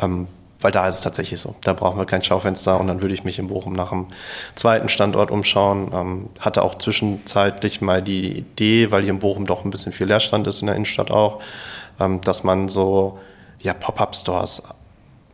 [0.00, 0.28] ähm,
[0.60, 1.56] weil da ist es tatsächlich so.
[1.62, 4.06] Da brauchen wir kein Schaufenster und dann würde ich mich in Bochum nach einem
[4.54, 5.90] zweiten Standort umschauen.
[5.92, 10.06] Ähm, hatte auch zwischenzeitlich mal die Idee, weil hier in Bochum doch ein bisschen viel
[10.06, 11.40] Leerstand ist in der Innenstadt auch,
[12.00, 13.18] ähm, dass man so
[13.60, 14.62] ja, Pop-up-Stores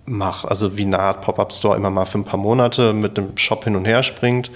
[0.06, 3.64] macht, also wie eine Art Pop-up-Store immer mal für ein paar Monate mit dem Shop
[3.64, 4.50] hin und her springt,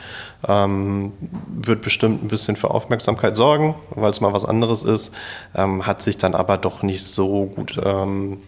[0.46, 1.12] ähm,
[1.48, 5.14] wird bestimmt ein bisschen für Aufmerksamkeit sorgen, weil es mal was anderes ist,
[5.54, 8.38] ähm, hat sich dann aber doch nicht so gut ähm,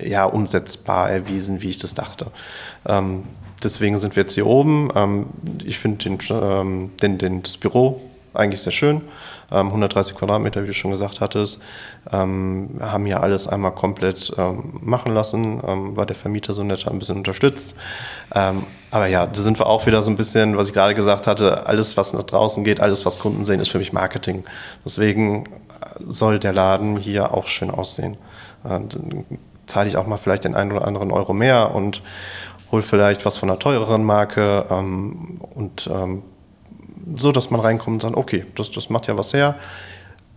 [0.00, 2.26] ja, umsetzbar erwiesen, wie ich das dachte.
[2.86, 3.24] Ähm,
[3.62, 4.90] deswegen sind wir jetzt hier oben.
[4.94, 5.26] Ähm,
[5.64, 8.00] ich finde den, den, den, das Büro
[8.34, 9.02] eigentlich sehr schön.
[9.50, 11.62] 130 ähm, Quadratmeter, wie du schon gesagt hattest.
[12.12, 15.62] Ähm, haben hier alles einmal komplett ähm, machen lassen,
[15.96, 17.74] war der Vermieter so nett, hat ein bisschen unterstützt.
[18.30, 21.66] Aber ja, da sind wir auch wieder so ein bisschen, was ich gerade gesagt hatte,
[21.66, 24.44] alles, was nach draußen geht, alles, was Kunden sehen, ist für mich Marketing.
[24.84, 25.44] Deswegen
[25.98, 28.16] soll der Laden hier auch schön aussehen.
[28.64, 28.80] Äh,
[29.66, 32.02] zahle ich auch mal vielleicht den einen oder anderen Euro mehr und
[32.70, 35.88] hole vielleicht was von einer teureren Marke und
[37.16, 39.54] so, dass man reinkommt und sagt, okay, das, das macht ja was her.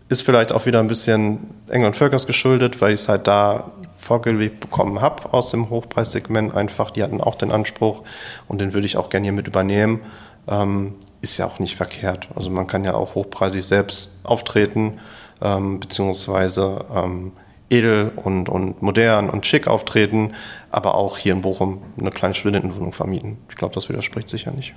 [0.10, 4.60] Ist vielleicht auch wieder ein bisschen England Völkers geschuldet, weil ich es halt da vorgelegt
[4.60, 6.92] bekommen habe aus dem Hochpreissegment einfach.
[6.92, 8.04] Die hatten auch den Anspruch
[8.48, 10.02] und den würde ich auch gerne hier mit übernehmen.
[10.48, 12.30] Ähm, ist ja auch nicht verkehrt.
[12.36, 15.00] Also man kann ja auch hochpreisig selbst auftreten,
[15.42, 17.32] ähm, beziehungsweise ähm,
[17.70, 20.34] edel und, und modern und schick auftreten,
[20.72, 23.38] aber auch hier in Bochum eine kleine Studentenwohnung vermieten.
[23.50, 24.74] Ich glaube, das widerspricht sich ja nicht.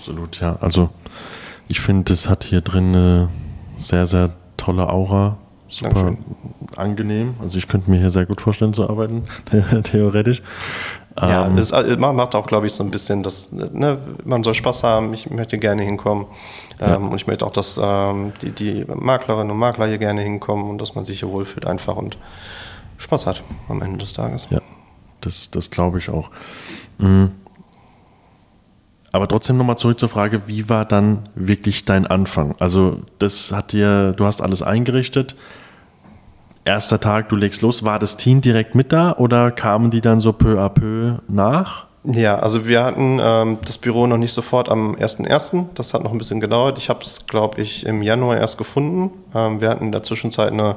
[0.00, 0.56] Absolut, ja.
[0.62, 0.88] Also
[1.68, 3.28] ich finde, es hat hier drin eine
[3.76, 5.36] sehr, sehr tolle Aura.
[5.68, 6.18] Super Dankeschön.
[6.74, 7.34] angenehm.
[7.38, 9.24] Also ich könnte mir hier sehr gut vorstellen zu arbeiten,
[9.84, 10.42] theoretisch.
[11.20, 14.54] Ja, ähm, es äh, macht auch, glaube ich, so ein bisschen das, ne, man soll
[14.54, 16.26] Spaß haben, ich möchte gerne hinkommen.
[16.80, 16.96] Ähm, ja.
[16.96, 20.80] Und ich möchte auch, dass ähm, die, die Maklerinnen und Makler hier gerne hinkommen und
[20.80, 22.16] dass man sich hier wohlfühlt einfach und
[22.96, 24.48] Spaß hat am Ende des Tages.
[24.48, 24.60] Ja,
[25.20, 26.30] das, das glaube ich auch.
[26.96, 27.32] Mhm.
[29.12, 32.54] Aber trotzdem nochmal zurück zur Frage, wie war dann wirklich dein Anfang?
[32.60, 35.34] Also das hat dir, du hast alles eingerichtet.
[36.64, 37.84] Erster Tag, du legst los.
[37.84, 41.86] War das Team direkt mit da oder kamen die dann so peu à peu nach?
[42.02, 45.66] Ja, also wir hatten ähm, das Büro noch nicht sofort am 1.1.
[45.74, 46.78] Das hat noch ein bisschen gedauert.
[46.78, 49.10] Ich habe es, glaube ich, im Januar erst gefunden.
[49.34, 50.76] Ähm, wir hatten in der Zwischenzeit eine,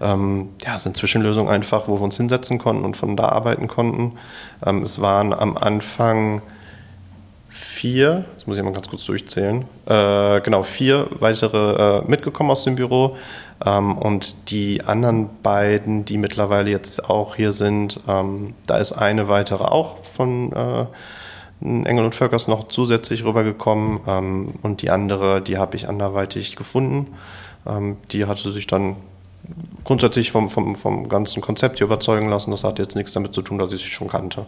[0.00, 3.68] ähm, ja, so eine Zwischenlösung einfach, wo wir uns hinsetzen konnten und von da arbeiten
[3.68, 4.12] konnten.
[4.64, 6.40] Ähm, es waren am Anfang
[7.52, 12.64] vier, jetzt muss ich mal ganz kurz durchzählen, äh, genau, vier weitere äh, mitgekommen aus
[12.64, 13.16] dem Büro.
[13.64, 19.28] Ähm, und die anderen beiden, die mittlerweile jetzt auch hier sind, ähm, da ist eine
[19.28, 20.86] weitere auch von äh,
[21.60, 24.00] Engel und Völkers noch zusätzlich rübergekommen.
[24.06, 27.08] Ähm, und die andere, die habe ich anderweitig gefunden.
[27.66, 28.96] Ähm, die hatte sich dann
[29.84, 32.50] grundsätzlich vom, vom, vom ganzen Konzept hier überzeugen lassen.
[32.50, 34.46] Das hat jetzt nichts damit zu tun, dass ich sie schon kannte.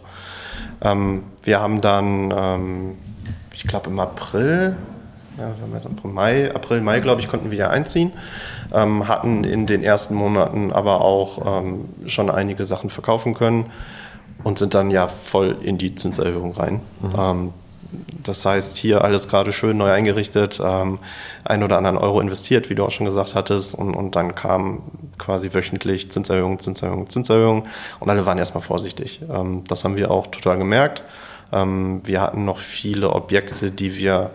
[0.81, 2.97] Ähm, wir haben dann, ähm,
[3.53, 4.75] ich glaube im April,
[5.37, 8.13] ja, April, Mai, April, Mai, glaube ich, konnten wir ja einziehen.
[8.73, 13.65] Ähm, hatten in den ersten Monaten aber auch ähm, schon einige Sachen verkaufen können
[14.43, 16.81] und sind dann ja voll in die Zinserhöhung rein.
[17.01, 17.51] Mhm.
[18.23, 20.99] Das heißt, hier alles gerade schön neu eingerichtet, ähm,
[21.43, 24.83] ein oder anderen Euro investiert, wie du auch schon gesagt hattest, und, und dann kam
[25.17, 27.63] quasi wöchentlich Zinserhöhung, Zinserhöhung, Zinserhöhung
[27.99, 29.21] und alle waren erstmal vorsichtig.
[29.29, 31.03] Ähm, das haben wir auch total gemerkt.
[31.51, 34.31] Ähm, wir hatten noch viele Objekte, die wir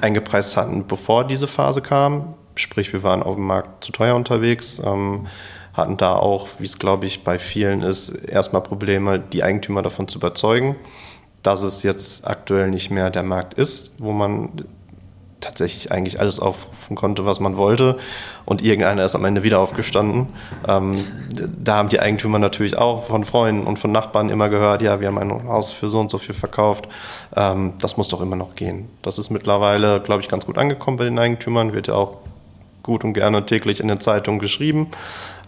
[0.00, 2.34] eingepreist hatten, bevor diese Phase kam.
[2.56, 5.26] Sprich, wir waren auf dem Markt zu teuer unterwegs, ähm,
[5.72, 10.06] hatten da auch, wie es glaube ich bei vielen ist, erstmal Probleme, die Eigentümer davon
[10.06, 10.76] zu überzeugen
[11.44, 14.50] dass es jetzt aktuell nicht mehr der Markt ist, wo man
[15.44, 17.98] tatsächlich eigentlich alles aufrufen konnte, was man wollte.
[18.46, 20.28] Und irgendeiner ist am Ende wieder aufgestanden.
[20.66, 21.04] Ähm,
[21.62, 25.08] da haben die Eigentümer natürlich auch von Freunden und von Nachbarn immer gehört, ja, wir
[25.08, 26.88] haben ein Haus für so und so viel verkauft.
[27.36, 28.88] Ähm, das muss doch immer noch gehen.
[29.02, 32.16] Das ist mittlerweile, glaube ich, ganz gut angekommen bei den Eigentümern, wird ja auch
[32.82, 34.88] gut und gerne täglich in den Zeitungen geschrieben.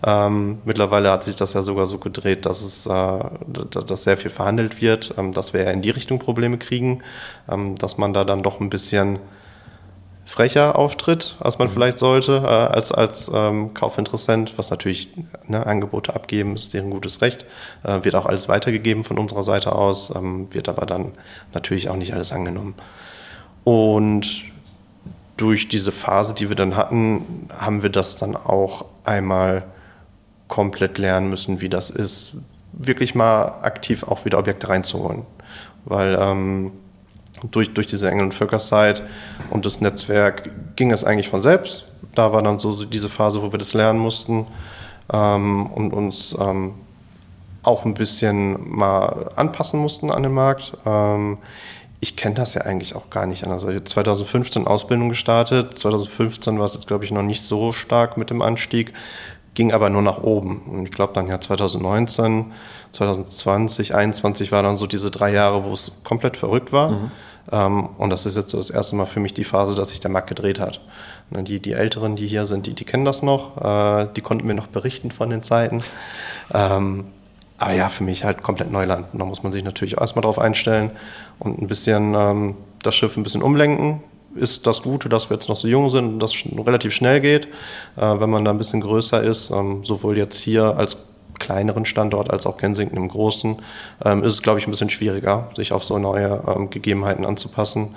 [0.05, 3.18] Ähm, mittlerweile hat sich das ja sogar so gedreht, dass es äh,
[3.86, 7.03] dass sehr viel verhandelt wird, ähm, dass wir ja in die Richtung Probleme kriegen,
[7.49, 9.18] ähm, dass man da dann doch ein bisschen
[10.26, 11.72] frecher auftritt, als man mhm.
[11.72, 15.09] vielleicht sollte, äh, als, als ähm, Kaufinteressent, was natürlich
[15.47, 17.47] ne, Angebote abgeben, ist deren gutes Recht,
[17.84, 21.12] äh, wird auch alles weitergegeben von unserer Seite aus, ähm, wird aber dann
[21.55, 22.74] natürlich auch nicht alles angenommen.
[23.62, 24.42] Und
[25.36, 29.64] durch diese Phase, die wir dann hatten, haben wir das dann auch einmal
[30.49, 32.36] komplett lernen müssen, wie das ist,
[32.72, 35.22] wirklich mal aktiv auch wieder Objekte reinzuholen.
[35.84, 36.72] Weil ähm,
[37.51, 39.03] durch, durch diese Engel- und Völkerzeit
[39.51, 41.86] und das Netzwerk ging es eigentlich von selbst.
[42.14, 44.47] Da war dann so diese Phase, wo wir das lernen mussten
[45.12, 46.74] ähm, und uns ähm,
[47.62, 50.76] auch ein bisschen mal anpassen mussten an den Markt.
[50.86, 51.38] Ähm,
[52.01, 53.64] ich kenne das ja eigentlich auch gar nicht anders.
[53.64, 55.78] Also 2015 Ausbildung gestartet.
[55.78, 58.92] 2015 war es jetzt, glaube ich, noch nicht so stark mit dem Anstieg
[59.57, 60.61] ging aber nur nach oben.
[60.67, 62.53] Und ich glaube dann ja 2019,
[62.93, 66.91] 2020, 2021 war dann so diese drei Jahre, wo es komplett verrückt war.
[66.91, 67.11] Mhm.
[67.51, 69.99] Ähm, und das ist jetzt so das erste Mal für mich die Phase, dass sich
[69.99, 70.81] der Markt gedreht hat.
[71.31, 73.57] Ne, die, die Älteren, die hier sind, die, die kennen das noch.
[73.57, 75.83] Äh, die konnten mir noch berichten von den Zeiten.
[76.53, 77.07] Ähm,
[77.59, 79.07] aber ja, für mich halt komplett Neuland.
[79.15, 80.91] da muss man sich natürlich erstmal drauf einstellen
[81.39, 84.03] und ein bisschen ähm, das Schiff ein bisschen umlenken
[84.37, 86.34] ist das Gute, dass wir jetzt noch so jung sind und das
[86.64, 87.47] relativ schnell geht.
[87.97, 90.99] Äh, wenn man da ein bisschen größer ist, ähm, sowohl jetzt hier als
[91.39, 93.57] kleineren Standort als auch Kensington im Großen,
[94.05, 97.95] ähm, ist es, glaube ich, ein bisschen schwieriger, sich auf so neue ähm, Gegebenheiten anzupassen.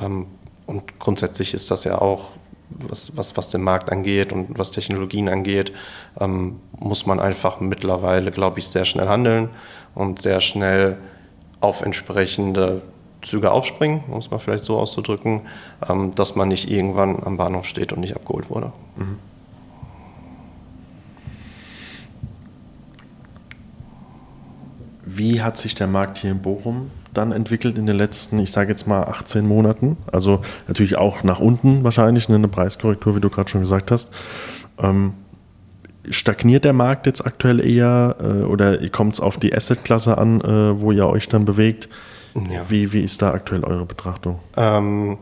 [0.00, 0.26] Ähm,
[0.66, 2.30] und grundsätzlich ist das ja auch,
[2.70, 5.72] was, was, was den Markt angeht und was Technologien angeht,
[6.20, 9.50] ähm, muss man einfach mittlerweile, glaube ich, sehr schnell handeln
[9.94, 10.96] und sehr schnell
[11.60, 12.82] auf entsprechende
[13.22, 15.42] Züge aufspringen, um es mal vielleicht so auszudrücken,
[15.88, 18.72] ähm, dass man nicht irgendwann am Bahnhof steht und nicht abgeholt wurde.
[18.96, 19.18] Mhm.
[25.04, 28.70] Wie hat sich der Markt hier in Bochum dann entwickelt in den letzten, ich sage
[28.70, 29.96] jetzt mal 18 Monaten?
[30.12, 34.12] Also natürlich auch nach unten wahrscheinlich, ne, eine Preiskorrektur, wie du gerade schon gesagt hast.
[34.78, 35.14] Ähm,
[36.08, 40.80] stagniert der Markt jetzt aktuell eher äh, oder kommt es auf die Assetklasse an, äh,
[40.80, 41.88] wo ihr euch dann bewegt?
[42.34, 42.68] Ja.
[42.68, 44.38] Wie, wie ist da aktuell eure Betrachtung?
[44.56, 45.18] Ähm,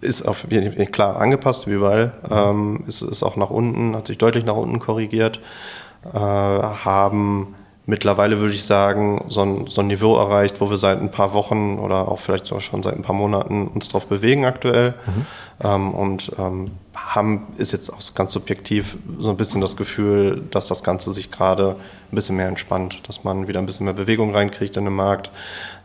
[0.00, 0.46] ist auf
[0.92, 2.12] klar angepasst, wie überall.
[2.30, 5.40] Ähm, ist, ist auch nach unten, hat sich deutlich nach unten korrigiert.
[6.04, 7.54] Äh, haben
[7.86, 11.32] mittlerweile, würde ich sagen, so ein, so ein Niveau erreicht, wo wir seit ein paar
[11.32, 14.94] Wochen oder auch vielleicht sogar schon seit ein paar Monaten uns drauf bewegen aktuell.
[15.06, 15.26] Mhm.
[15.62, 20.66] Ähm, und ähm, haben, ist jetzt auch ganz subjektiv so ein bisschen das Gefühl, dass
[20.66, 21.76] das Ganze sich gerade
[22.10, 25.30] ein bisschen mehr entspannt, dass man wieder ein bisschen mehr Bewegung reinkriegt in den Markt,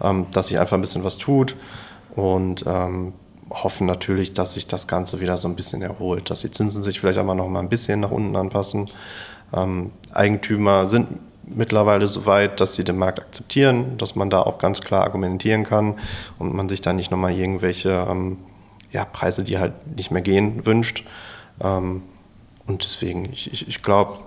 [0.02, 1.56] ähm, dass sich einfach ein bisschen was tut
[2.16, 3.14] und ähm,
[3.50, 7.00] hoffen natürlich, dass sich das Ganze wieder so ein bisschen erholt, dass die Zinsen sich
[7.00, 8.90] vielleicht einmal noch mal ein bisschen nach unten anpassen.
[9.54, 11.08] Ähm, Eigentümer sind
[11.48, 15.64] mittlerweile so weit, dass sie den Markt akzeptieren, dass man da auch ganz klar argumentieren
[15.64, 15.96] kann
[16.40, 18.38] und man sich da nicht nochmal irgendwelche ähm,
[18.92, 21.04] ja, Preise, die halt nicht mehr gehen, wünscht.
[21.62, 22.04] Ähm,
[22.66, 24.18] und deswegen, ich, ich, ich glaube,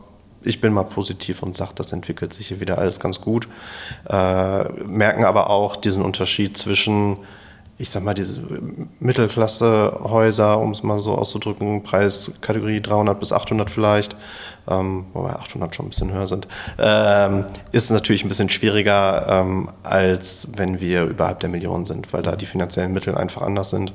[0.43, 3.49] ich bin mal positiv und sage, das entwickelt sich hier wieder alles ganz gut.
[4.09, 7.19] Äh, merken aber auch diesen Unterschied zwischen
[7.81, 8.41] ich sag mal, diese
[8.99, 14.17] Mittelklasse-Häuser, um es mal so auszudrücken, Preiskategorie 300 bis 800 vielleicht,
[14.69, 19.71] ähm, wobei 800 schon ein bisschen höher sind, ähm, ist natürlich ein bisschen schwieriger, ähm,
[19.85, 23.93] als wenn wir überhalb der Millionen sind, weil da die finanziellen Mittel einfach anders sind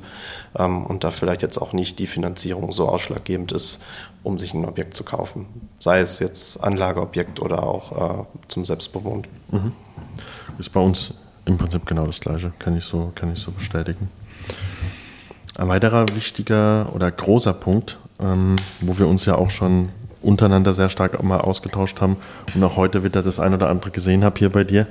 [0.58, 3.82] ähm, und da vielleicht jetzt auch nicht die Finanzierung so ausschlaggebend ist,
[4.22, 5.44] um sich ein Objekt zu kaufen.
[5.78, 9.28] Sei es jetzt Anlageobjekt oder auch äh, zum Selbstbewohnt.
[9.50, 9.72] Mhm.
[10.58, 11.12] Ist bei uns
[11.46, 14.08] im Prinzip genau das Gleiche, kann ich so, kann ich so bestätigen.
[15.56, 19.90] Ein weiterer wichtiger oder großer Punkt, ähm, wo wir uns ja auch schon
[20.22, 22.16] untereinander sehr stark mal ausgetauscht haben
[22.54, 24.86] und auch heute wieder das ein oder andere gesehen habe hier bei dir,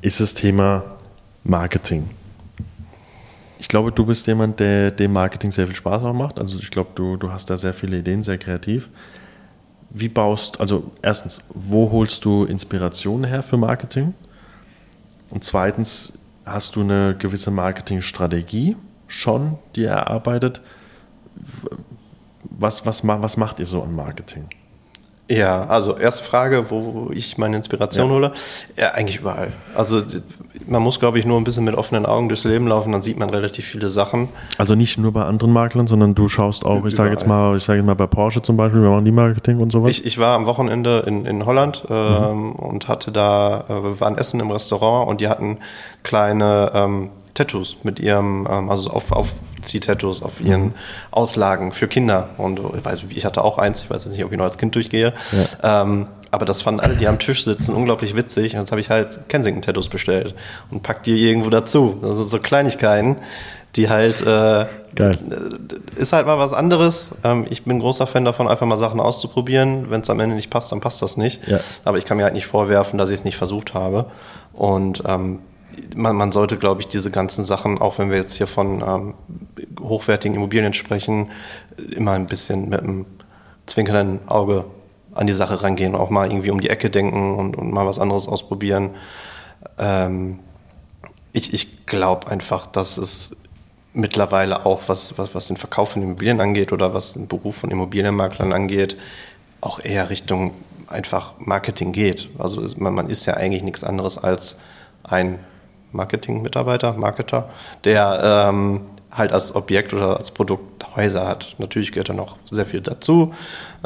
[0.00, 0.84] ist das Thema
[1.44, 2.08] Marketing.
[3.58, 6.38] Ich glaube, du bist jemand, der dem Marketing sehr viel Spaß auch macht.
[6.38, 8.88] Also ich glaube, du, du hast da sehr viele Ideen, sehr kreativ.
[9.90, 14.14] Wie baust, also erstens, wo holst du Inspirationen her für Marketing?
[15.30, 18.76] Und zweitens, hast du eine gewisse Marketingstrategie
[19.06, 20.60] schon, die erarbeitet?
[22.42, 24.48] Was, was, was macht ihr so an Marketing?
[25.30, 28.14] Ja, also erste Frage, wo ich meine Inspiration ja.
[28.14, 28.32] hole.
[28.76, 29.52] Ja, eigentlich überall.
[29.76, 30.02] Also
[30.66, 33.18] man muss, glaube ich, nur ein bisschen mit offenen Augen durchs Leben laufen, dann sieht
[33.18, 34.28] man relativ viele Sachen.
[34.58, 37.64] Also nicht nur bei anderen Maklern, sondern du schaust auch, ich sage jetzt mal, ich
[37.64, 39.90] sage mal bei Porsche zum Beispiel, wir machen die Marketing und sowas.
[39.90, 42.52] Ich, ich war am Wochenende in, in Holland ähm, mhm.
[42.52, 45.58] und hatte da, äh, wir waren essen im Restaurant und die hatten
[46.02, 50.74] kleine ähm, Tattoos mit ihrem, ähm, also auf, Aufzieh-Tattoos auf ihren mhm.
[51.10, 52.30] Auslagen für Kinder.
[52.38, 54.74] Und ich, weiß, ich hatte auch eins, ich weiß nicht, ob ich noch als Kind
[54.74, 55.12] durchgehe.
[55.62, 55.82] Ja.
[55.82, 58.54] Ähm, aber das fanden alle, die am Tisch sitzen, unglaublich witzig.
[58.54, 60.34] Und jetzt habe ich halt Kensington-Tattoos bestellt
[60.70, 61.98] und pack die irgendwo dazu.
[62.02, 63.16] Also so Kleinigkeiten,
[63.76, 65.18] die halt äh, Geil.
[65.30, 67.10] Äh, ist halt mal was anderes.
[67.24, 69.90] Ähm, ich bin großer Fan davon, einfach mal Sachen auszuprobieren.
[69.90, 71.46] Wenn es am Ende nicht passt, dann passt das nicht.
[71.46, 71.60] Ja.
[71.84, 74.06] Aber ich kann mir halt nicht vorwerfen, dass ich es nicht versucht habe.
[74.52, 75.40] Und ähm,
[75.94, 79.14] man, man sollte, glaube ich, diese ganzen Sachen, auch wenn wir jetzt hier von ähm,
[79.80, 81.30] hochwertigen Immobilien sprechen,
[81.94, 83.06] immer ein bisschen mit einem
[83.66, 84.64] zwinkernden Auge
[85.20, 87.98] an die Sache rangehen, auch mal irgendwie um die Ecke denken und, und mal was
[87.98, 88.90] anderes ausprobieren.
[89.78, 90.38] Ähm,
[91.32, 93.36] ich ich glaube einfach, dass es
[93.92, 97.70] mittlerweile auch, was, was, was den Verkauf von Immobilien angeht oder was den Beruf von
[97.70, 98.96] Immobilienmaklern angeht,
[99.60, 100.52] auch eher Richtung
[100.86, 102.30] einfach Marketing geht.
[102.38, 104.58] Also man, man ist ja eigentlich nichts anderes als
[105.04, 105.38] ein
[105.92, 107.50] Marketing-Mitarbeiter, Marketer,
[107.84, 108.80] der ähm,
[109.20, 111.54] halt als Objekt oder als Produkt Häuser hat.
[111.58, 113.32] Natürlich gehört da noch sehr viel dazu,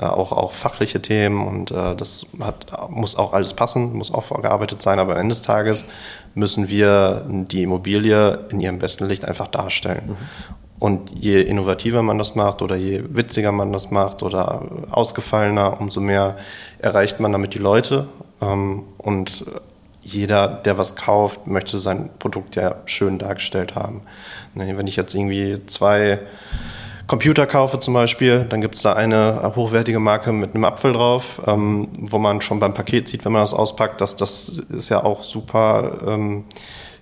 [0.00, 4.24] äh, auch, auch fachliche Themen und äh, das hat, muss auch alles passen, muss auch
[4.24, 5.86] vorgearbeitet sein, aber am Ende des Tages
[6.34, 10.04] müssen wir die Immobilie in ihrem besten Licht einfach darstellen.
[10.08, 10.16] Mhm.
[10.80, 16.00] Und je innovativer man das macht oder je witziger man das macht oder ausgefallener, umso
[16.00, 16.36] mehr
[16.78, 18.06] erreicht man damit die Leute.
[18.42, 19.44] Ähm, und
[20.04, 24.02] jeder, der was kauft, möchte sein Produkt ja schön dargestellt haben.
[24.54, 26.20] Ne, wenn ich jetzt irgendwie zwei
[27.06, 31.42] Computer kaufe zum Beispiel, dann gibt es da eine hochwertige Marke mit einem Apfel drauf,
[31.46, 35.02] ähm, wo man schon beim Paket sieht, wenn man das auspackt, dass das ist ja
[35.02, 35.98] auch super.
[36.06, 36.44] Ähm,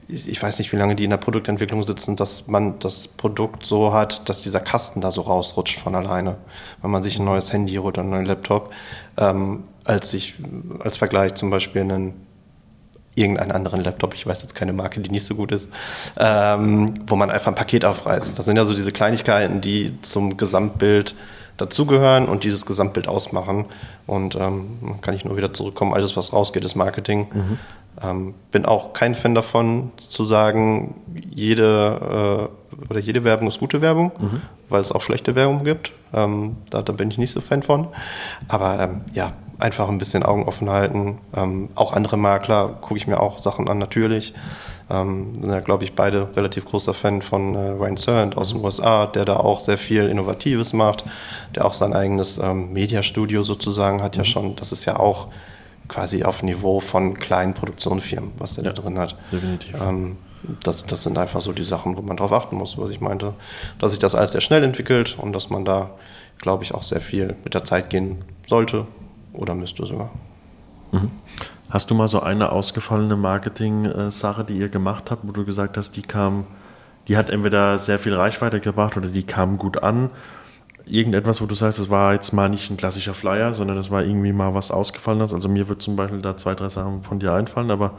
[0.08, 3.92] ich weiß nicht, wie lange die in der Produktentwicklung sitzen, dass man das Produkt so
[3.92, 6.36] hat, dass dieser Kasten da so rausrutscht von alleine,
[6.82, 8.72] wenn man sich ein neues Handy holt oder einen neuen Laptop,
[9.16, 10.34] ähm, als ich
[10.80, 12.14] als Vergleich zum Beispiel einen
[13.14, 15.70] irgendeinen anderen Laptop, ich weiß jetzt keine Marke, die nicht so gut ist,
[16.18, 18.38] ähm, wo man einfach ein Paket aufreißt.
[18.38, 21.14] Das sind ja so diese Kleinigkeiten, die zum Gesamtbild
[21.56, 23.66] dazugehören und dieses Gesamtbild ausmachen.
[24.06, 27.28] Und ähm, kann ich nur wieder zurückkommen, alles, was rausgeht, ist Marketing.
[27.32, 27.58] Mhm.
[28.02, 30.94] Ähm, bin auch kein Fan davon, zu sagen,
[31.28, 34.40] jede äh, oder jede Werbung ist gute Werbung, mhm.
[34.70, 35.92] weil es auch schlechte Werbung gibt.
[36.14, 37.88] Ähm, da, da, bin ich nicht so Fan von.
[38.48, 41.18] Aber ähm, ja, einfach ein bisschen Augen offen halten.
[41.34, 44.34] Ähm, auch andere Makler gucke ich mir auch Sachen an, natürlich.
[44.90, 48.62] Ähm, sind ja, glaube ich, beide relativ großer Fan von äh, Ryan Serrand aus den
[48.62, 51.04] USA, der da auch sehr viel Innovatives macht,
[51.54, 54.26] der auch sein eigenes ähm, Mediastudio sozusagen hat ja mhm.
[54.26, 55.28] schon, das ist ja auch
[55.88, 59.16] quasi auf Niveau von kleinen Produktionsfirmen, was der ja, da drin hat.
[59.30, 59.80] Definitiv.
[59.80, 60.16] Ähm,
[60.64, 63.34] das, das sind einfach so die Sachen, wo man drauf achten muss, was ich meinte,
[63.78, 65.90] dass sich das alles sehr schnell entwickelt und dass man da,
[66.38, 68.86] glaube ich, auch sehr viel mit der Zeit gehen sollte
[69.32, 70.10] oder müsste sogar.
[70.92, 71.10] Mhm.
[71.72, 75.96] Hast du mal so eine ausgefallene Marketing-Sache, die ihr gemacht habt, wo du gesagt hast,
[75.96, 76.44] die kam,
[77.08, 80.10] die hat entweder sehr viel Reichweite gebracht oder die kam gut an?
[80.84, 84.02] Irgendetwas, wo du sagst, das war jetzt mal nicht ein klassischer Flyer, sondern das war
[84.02, 85.32] irgendwie mal was Ausgefallenes.
[85.32, 87.92] Also mir wird zum Beispiel da zwei, drei Sachen von dir einfallen, aber.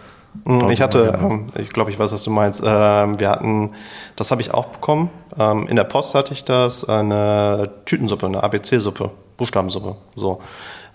[0.43, 2.61] Mhm, ich hatte, ähm, ich glaube, ich weiß, was du meinst.
[2.63, 3.71] Ähm, wir hatten,
[4.15, 5.09] das habe ich auch bekommen.
[5.39, 9.11] Ähm, in der Post hatte ich das, eine Tütensuppe, eine ABC-Suppe,
[9.43, 9.95] Buchstabensuppe.
[10.15, 10.39] So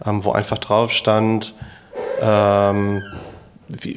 [0.05, 1.55] ähm, wo einfach drauf stand,
[2.21, 3.03] ähm,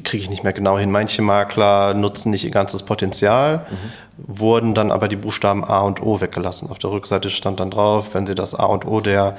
[0.03, 0.91] kriege ich nicht mehr genau hin.
[0.91, 4.39] Manche Makler nutzen nicht ihr ganzes Potenzial, mhm.
[4.39, 6.69] wurden dann aber die Buchstaben A und O weggelassen.
[6.69, 9.37] Auf der Rückseite stand dann drauf, wenn Sie das A und O der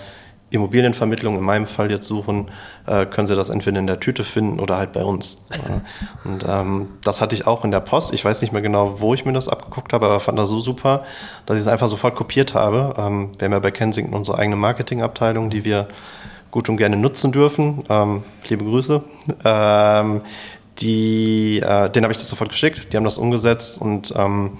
[0.53, 2.51] Immobilienvermittlung in meinem Fall jetzt suchen,
[2.87, 5.45] äh, können Sie das entweder in der Tüte finden oder halt bei uns.
[6.25, 8.13] und ähm, das hatte ich auch in der Post.
[8.13, 10.59] Ich weiß nicht mehr genau, wo ich mir das abgeguckt habe, aber fand das so
[10.59, 11.05] super,
[11.47, 12.95] dass ich es einfach sofort kopiert habe.
[12.99, 15.89] Ähm, wir haben ja bei Kensington unsere eigene Marketingabteilung, die wir
[16.51, 17.85] gut und gerne nutzen dürfen.
[17.89, 19.03] Ähm, liebe Grüße.
[19.45, 20.23] Ähm,
[20.79, 24.53] die, äh, den habe ich das sofort geschickt, die haben das umgesetzt und ähm,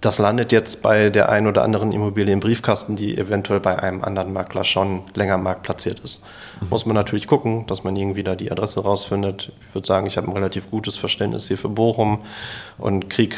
[0.00, 4.04] das landet jetzt bei der einen oder anderen Immobilie im Briefkasten, die eventuell bei einem
[4.04, 6.24] anderen Makler schon länger am Markt platziert ist.
[6.60, 6.68] Mhm.
[6.68, 9.52] Muss man natürlich gucken, dass man irgendwie da die Adresse rausfindet.
[9.68, 12.20] Ich würde sagen, ich habe ein relativ gutes Verständnis hier für Bochum
[12.78, 13.36] und kriege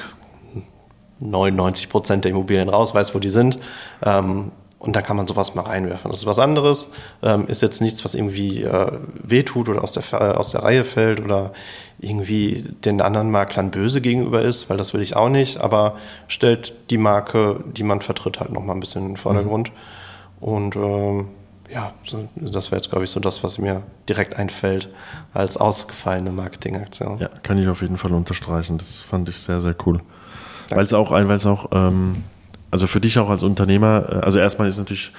[1.20, 3.58] 99 Prozent der Immobilien raus, weiß, wo die sind.
[4.04, 6.10] Ähm, und da kann man sowas mal reinwerfen.
[6.10, 6.90] Das ist was anderes,
[7.22, 10.84] ähm, ist jetzt nichts, was irgendwie äh, wehtut oder aus der, äh, aus der Reihe
[10.84, 11.52] fällt oder
[11.98, 15.96] irgendwie den anderen Maklern böse gegenüber ist, weil das will ich auch nicht, aber
[16.28, 19.70] stellt die Marke, die man vertritt, halt nochmal ein bisschen in den Vordergrund.
[19.70, 20.48] Mhm.
[20.48, 21.28] Und ähm,
[21.70, 21.92] ja,
[22.34, 24.88] das wäre jetzt, glaube ich, so das, was mir direkt einfällt
[25.34, 27.18] als ausgefallene Marketingaktion.
[27.18, 28.78] Ja, kann ich auf jeden Fall unterstreichen.
[28.78, 30.00] Das fand ich sehr, sehr cool.
[30.70, 32.24] Weil es auch, weil es auch ähm,
[32.70, 35.12] also für dich auch als Unternehmer, äh, also erstmal ist natürlich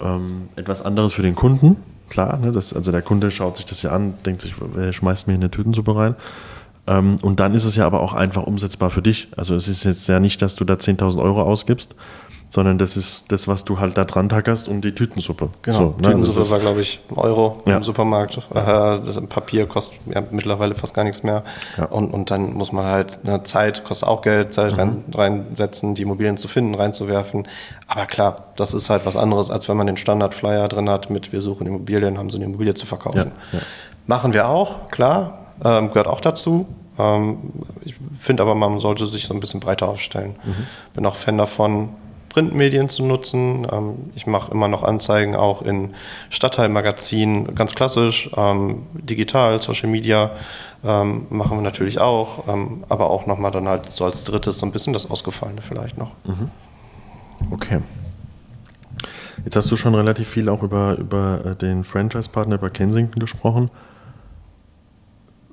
[0.00, 1.76] ähm, etwas anderes für den Kunden,
[2.08, 2.38] klar.
[2.38, 5.34] Ne, das, also der Kunde schaut sich das ja an, denkt sich, wer schmeißt mir
[5.34, 6.14] in eine Tütensuppe rein?
[6.86, 9.28] Ähm, und dann ist es ja aber auch einfach umsetzbar für dich.
[9.36, 11.94] Also es ist jetzt ja nicht, dass du da 10.000 Euro ausgibst,
[12.48, 15.50] sondern das ist das, was du halt da dran tackerst und die Tütensuppe.
[15.62, 16.02] Genau, so, ne?
[16.02, 17.76] Tütensuppe also war, glaube ich, ein Euro ja.
[17.76, 18.38] im Supermarkt.
[18.52, 21.44] Das Papier kostet ja mittlerweile fast gar nichts mehr.
[21.76, 21.84] Ja.
[21.86, 24.78] Und, und dann muss man halt, eine Zeit kostet auch Geld, Zeit mhm.
[24.78, 27.46] rein, reinsetzen, die Immobilien zu finden, reinzuwerfen.
[27.86, 31.32] Aber klar, das ist halt was anderes, als wenn man den Standard-Flyer drin hat mit
[31.32, 33.32] wir suchen Immobilien, haben sie eine Immobilie zu verkaufen.
[34.06, 36.66] Machen wir auch, klar, ähm, gehört auch dazu.
[36.98, 37.52] Ähm,
[37.84, 40.36] ich finde aber, man sollte sich so ein bisschen breiter aufstellen.
[40.44, 40.66] Mhm.
[40.94, 41.90] Bin auch Fan davon,
[42.28, 43.66] Printmedien zu nutzen.
[43.70, 45.94] Ähm, ich mache immer noch Anzeigen auch in
[46.30, 50.32] Stadtteilmagazinen, ganz klassisch, ähm, digital, Social Media
[50.84, 52.46] ähm, machen wir natürlich auch,
[52.88, 56.12] aber auch nochmal dann halt so als drittes so ein bisschen das Ausgefallene vielleicht noch.
[56.24, 56.50] Mhm.
[57.50, 57.80] Okay.
[59.44, 63.70] Jetzt hast du schon relativ viel auch über, über äh, den Franchise-Partner über Kensington gesprochen.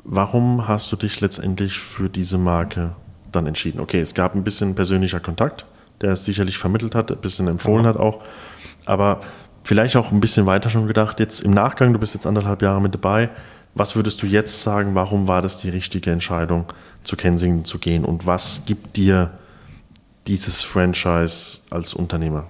[0.03, 2.91] Warum hast du dich letztendlich für diese Marke
[3.31, 3.79] dann entschieden?
[3.79, 5.65] Okay, es gab ein bisschen persönlicher Kontakt
[6.01, 7.89] der es sicherlich vermittelt hat, ein bisschen empfohlen ja.
[7.89, 8.21] hat auch.
[8.85, 9.21] Aber
[9.63, 12.81] vielleicht auch ein bisschen weiter schon gedacht, jetzt im Nachgang, du bist jetzt anderthalb Jahre
[12.81, 13.29] mit dabei,
[13.73, 16.65] was würdest du jetzt sagen, warum war das die richtige Entscheidung,
[17.03, 19.31] zu Kensington zu gehen und was gibt dir
[20.27, 22.45] dieses Franchise als Unternehmer?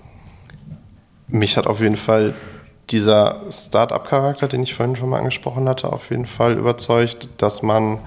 [1.27, 2.33] Mich hat auf jeden Fall
[2.91, 7.99] dieser Start-up-Charakter, den ich vorhin schon mal angesprochen hatte, auf jeden Fall überzeugt, dass man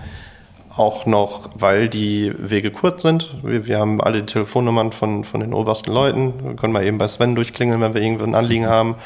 [0.79, 3.35] auch noch, weil die Wege kurz sind.
[3.43, 6.35] Wir, wir, haben alle die Telefonnummern von, von den obersten Leuten.
[6.43, 8.97] Wir können mal eben bei Sven durchklingeln, wenn wir irgendwie ein Anliegen haben.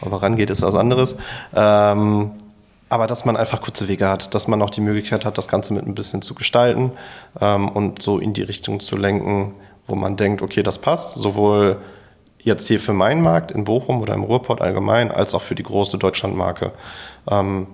[0.00, 1.16] Aber rangeht ist was anderes.
[1.54, 2.32] Ähm,
[2.88, 5.74] aber dass man einfach kurze Wege hat, dass man auch die Möglichkeit hat, das Ganze
[5.74, 6.92] mit ein bisschen zu gestalten
[7.40, 9.54] ähm, und so in die Richtung zu lenken,
[9.84, 11.78] wo man denkt, okay, das passt, sowohl
[12.38, 15.64] jetzt hier für meinen Markt in Bochum oder im Ruhrport allgemein, als auch für die
[15.64, 16.72] große Deutschlandmarke.
[17.28, 17.66] Ähm,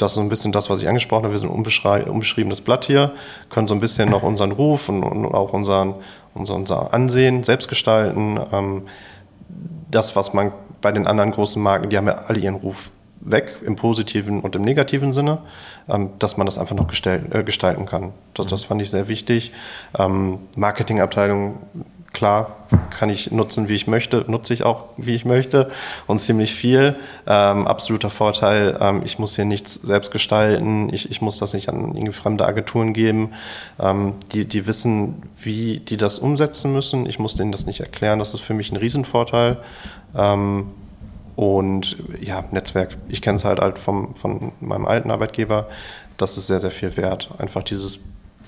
[0.00, 1.34] das ist ein bisschen das, was ich angesprochen habe.
[1.34, 3.12] Wir sind ein unbeschriebenes Blatt hier,
[3.48, 5.94] können so ein bisschen noch unseren Ruf und, und auch unseren,
[6.34, 8.40] unser, unser Ansehen selbst gestalten.
[8.52, 8.82] Ähm,
[9.90, 12.90] das, was man bei den anderen großen Marken, die haben ja alle ihren Ruf
[13.20, 15.38] weg, im positiven und im negativen Sinne,
[15.88, 18.12] ähm, dass man das einfach noch gestell, äh, gestalten kann.
[18.34, 19.52] Das, das fand ich sehr wichtig.
[19.98, 21.58] Ähm, Marketingabteilung
[22.12, 22.56] klar,
[22.90, 25.70] kann ich nutzen, wie ich möchte, nutze ich auch, wie ich möchte
[26.06, 26.96] und ziemlich viel.
[27.26, 31.68] Ähm, absoluter Vorteil, ähm, ich muss hier nichts selbst gestalten, ich, ich muss das nicht
[31.68, 33.30] an irgendwie fremde Agenturen geben.
[33.78, 37.06] Ähm, die, die wissen, wie die das umsetzen müssen.
[37.06, 39.58] Ich muss denen das nicht erklären, das ist für mich ein Riesenvorteil.
[40.16, 40.66] Ähm,
[41.36, 45.68] und ja, Netzwerk, ich kenne es halt, halt vom, von meinem alten Arbeitgeber,
[46.18, 47.30] das ist sehr, sehr viel wert.
[47.38, 48.00] Einfach dieses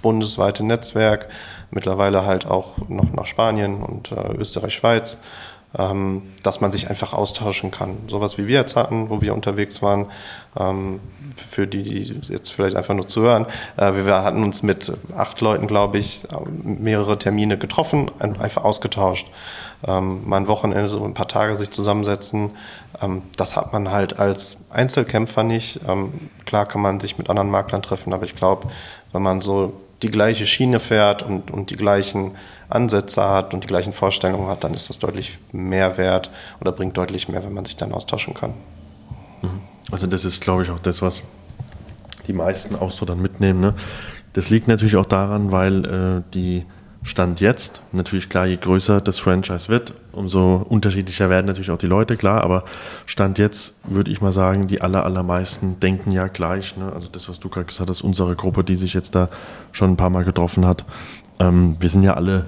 [0.03, 1.29] bundesweite Netzwerk,
[1.73, 5.19] mittlerweile halt auch noch nach Spanien und äh, Österreich, Schweiz,
[5.79, 7.97] ähm, dass man sich einfach austauschen kann.
[8.09, 10.07] Sowas wie wir jetzt hatten, wo wir unterwegs waren,
[10.59, 11.01] ähm,
[11.37, 13.47] für die, die jetzt vielleicht einfach nur zu hören.
[13.77, 16.25] Äh, wir hatten uns mit acht Leuten, glaube ich,
[16.63, 19.27] mehrere Termine getroffen, einfach ausgetauscht.
[19.85, 22.51] Ähm, mal ein Wochenende, so ein paar Tage sich zusammensetzen.
[23.01, 25.81] Ähm, das hat man halt als Einzelkämpfer nicht.
[25.89, 26.13] Ähm,
[26.45, 28.69] klar kann man sich mit anderen Maklern treffen, aber ich glaube,
[29.13, 32.33] wenn man so die gleiche Schiene fährt und, und die gleichen
[32.69, 36.31] Ansätze hat und die gleichen Vorstellungen hat, dann ist das deutlich mehr wert
[36.61, 38.55] oder bringt deutlich mehr, wenn man sich dann austauschen kann.
[39.43, 39.61] Mhm.
[39.91, 41.23] Also das ist, glaube ich, auch das, was
[42.27, 43.61] die meisten auch so dann mitnehmen.
[43.61, 43.75] Ne?
[44.33, 46.65] Das liegt natürlich auch daran, weil äh, die
[47.05, 51.87] Stand jetzt, natürlich klar, je größer das Franchise wird, umso unterschiedlicher werden natürlich auch die
[51.87, 52.65] Leute, klar, aber
[53.07, 56.77] Stand jetzt würde ich mal sagen, die aller, allermeisten denken ja gleich.
[56.77, 56.93] Ne?
[56.93, 59.29] Also das, was du gerade gesagt hast, unsere Gruppe, die sich jetzt da
[59.73, 60.85] schon ein paar Mal getroffen hat,
[61.41, 62.47] ähm, wir sind ja alle,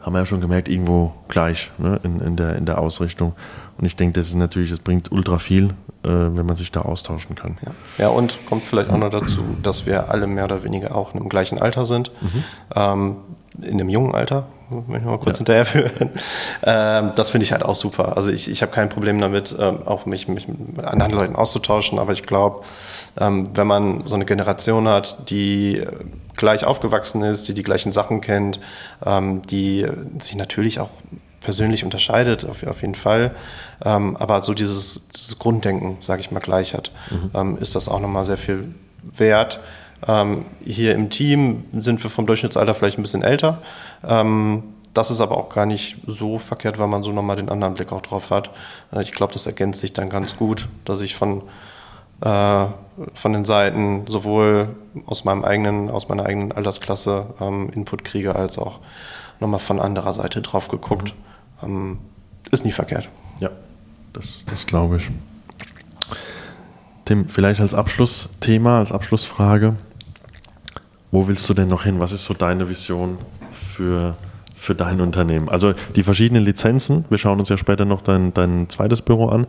[0.00, 2.00] haben wir ja schon gemerkt, irgendwo gleich ne?
[2.02, 3.34] in, in, der, in der Ausrichtung.
[3.76, 6.80] Und ich denke, das ist natürlich, das bringt ultra viel, äh, wenn man sich da
[6.80, 7.58] austauschen kann.
[7.66, 7.72] Ja.
[8.04, 11.28] ja, und kommt vielleicht auch noch dazu, dass wir alle mehr oder weniger auch im
[11.28, 12.10] gleichen Alter sind.
[12.22, 12.44] Mhm.
[12.74, 13.16] Ähm,
[13.62, 15.44] in einem jungen Alter, wenn ich mal kurz ja.
[15.44, 16.10] hinterherführen.
[16.62, 18.16] Ähm, das finde ich halt auch super.
[18.16, 21.98] Also ich, ich habe kein Problem damit, ähm, auch mich, mich mit anderen Leuten auszutauschen,
[21.98, 22.64] aber ich glaube,
[23.18, 25.86] ähm, wenn man so eine Generation hat, die äh,
[26.36, 28.60] gleich aufgewachsen ist, die die gleichen Sachen kennt,
[29.04, 29.86] ähm, die
[30.20, 30.90] sich natürlich auch
[31.40, 33.32] persönlich unterscheidet, auf, auf jeden Fall,
[33.84, 37.30] ähm, aber so dieses, dieses Grunddenken, sage ich mal, gleich hat, mhm.
[37.34, 38.74] Ähm, ist das auch nochmal sehr viel
[39.16, 39.60] wert.
[40.06, 43.58] Ähm, hier im Team sind wir vom Durchschnittsalter vielleicht ein bisschen älter.
[44.04, 44.62] Ähm,
[44.94, 47.92] das ist aber auch gar nicht so verkehrt, weil man so nochmal den anderen Blick
[47.92, 48.50] auch drauf hat.
[48.92, 51.42] Äh, ich glaube, das ergänzt sich dann ganz gut, dass ich von,
[52.20, 52.66] äh,
[53.14, 54.74] von den Seiten sowohl
[55.06, 58.80] aus meinem eigenen, aus meiner eigenen Altersklasse ähm, Input kriege, als auch
[59.40, 61.14] nochmal von anderer Seite drauf geguckt.
[61.62, 61.68] Mhm.
[61.68, 61.98] Ähm,
[62.50, 63.08] ist nie verkehrt.
[63.40, 63.50] Ja,
[64.12, 65.10] das, das glaube ich.
[67.06, 69.76] Tim, vielleicht als Abschlussthema, als Abschlussfrage.
[71.12, 72.00] Wo willst du denn noch hin?
[72.00, 73.18] Was ist so deine Vision
[73.52, 74.16] für,
[74.56, 75.48] für dein Unternehmen?
[75.48, 79.44] Also die verschiedenen Lizenzen, wir schauen uns ja später noch dein, dein zweites Büro an,
[79.44, 79.46] äh,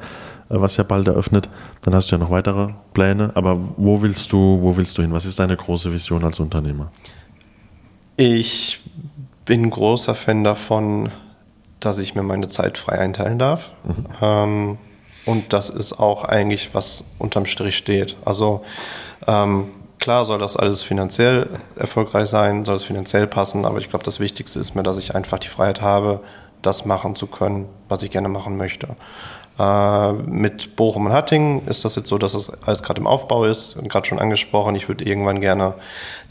[0.49, 1.49] was ja bald eröffnet.
[1.82, 3.32] Dann hast du ja noch weitere Pläne.
[3.34, 5.12] Aber wo willst du, wo willst du hin?
[5.12, 6.91] Was ist deine große Vision als Unternehmer?
[8.18, 8.82] Ich
[9.45, 11.10] bin großer Fan davon,
[11.80, 13.74] dass ich mir meine Zeit frei einteilen darf.
[13.84, 14.05] Mhm.
[14.22, 14.78] Ähm,
[15.28, 18.15] und das ist auch eigentlich, was unterm Strich steht.
[18.25, 18.63] Also
[19.28, 19.69] ähm,
[19.99, 24.19] klar soll das alles finanziell erfolgreich sein, soll es finanziell passen, aber ich glaube, das
[24.19, 26.21] Wichtigste ist mir, dass ich einfach die Freiheit habe,
[26.61, 28.95] das machen zu können, was ich gerne machen möchte.
[29.59, 33.43] Äh, mit Bochum und Hattingen ist das jetzt so, dass das alles gerade im Aufbau
[33.45, 34.75] ist, gerade schon angesprochen.
[34.75, 35.73] Ich würde irgendwann gerne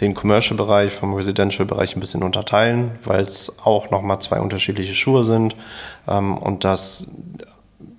[0.01, 5.57] den Commercial-Bereich vom Residential-Bereich ein bisschen unterteilen, weil es auch nochmal zwei unterschiedliche Schuhe sind
[6.09, 7.07] ähm, und das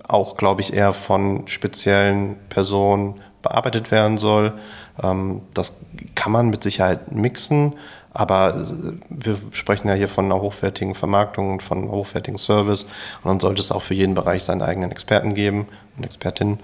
[0.07, 4.53] auch, glaube ich, eher von speziellen Personen bearbeitet werden soll.
[5.01, 5.79] Ähm, das
[6.15, 7.73] kann man mit Sicherheit mixen,
[8.11, 8.65] aber
[9.09, 12.83] wir sprechen ja hier von einer hochwertigen Vermarktung und von einem hochwertigen Service
[13.23, 16.59] und dann sollte es auch für jeden Bereich seinen eigenen Experten geben und Expertinnen.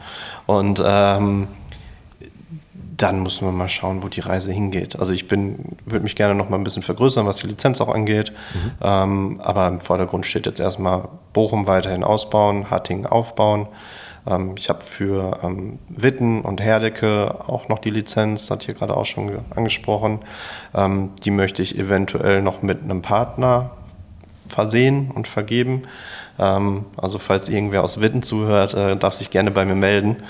[0.47, 1.47] Und ähm,
[3.03, 4.97] dann müssen wir mal schauen, wo die Reise hingeht.
[4.97, 7.93] Also ich bin, würde mich gerne noch mal ein bisschen vergrößern, was die Lizenz auch
[7.93, 8.31] angeht.
[8.31, 8.71] Mhm.
[8.81, 13.67] Ähm, aber im Vordergrund steht jetzt erstmal Bochum weiterhin ausbauen, Hattingen aufbauen.
[14.25, 18.95] Ähm, ich habe für ähm, Witten und Herdecke auch noch die Lizenz, hat hier gerade
[18.95, 20.19] auch schon angesprochen.
[20.73, 23.71] Ähm, die möchte ich eventuell noch mit einem Partner
[24.47, 25.81] versehen und vergeben.
[26.39, 30.23] Ähm, also falls irgendwer aus Witten zuhört, äh, darf sich gerne bei mir melden.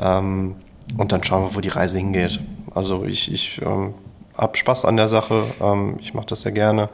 [0.00, 0.56] Ähm,
[0.96, 2.40] und dann schauen wir, wo die Reise hingeht.
[2.74, 3.94] Also ich, ich ähm,
[4.34, 5.44] habe Spaß an der Sache,
[5.98, 6.88] ich mache das sehr gerne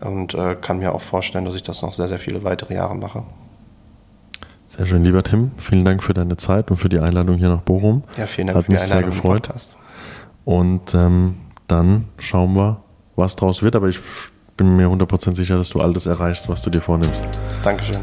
[0.00, 2.96] und äh, kann mir auch vorstellen, dass ich das noch sehr, sehr viele weitere Jahre
[2.96, 3.22] mache.
[4.66, 5.52] Sehr schön, lieber Tim.
[5.56, 8.02] Vielen Dank für deine Zeit und für die Einladung hier nach Bochum.
[8.16, 9.48] Ja, vielen Dank Hat für die Einladung sehr gefreut.
[10.44, 11.36] Und ähm,
[11.68, 12.82] dann schauen wir,
[13.14, 13.76] was draus wird.
[13.76, 14.00] Aber ich
[14.56, 17.24] bin mir 100% sicher, dass du all das erreichst, was du dir vornimmst.
[17.62, 18.00] Dankeschön.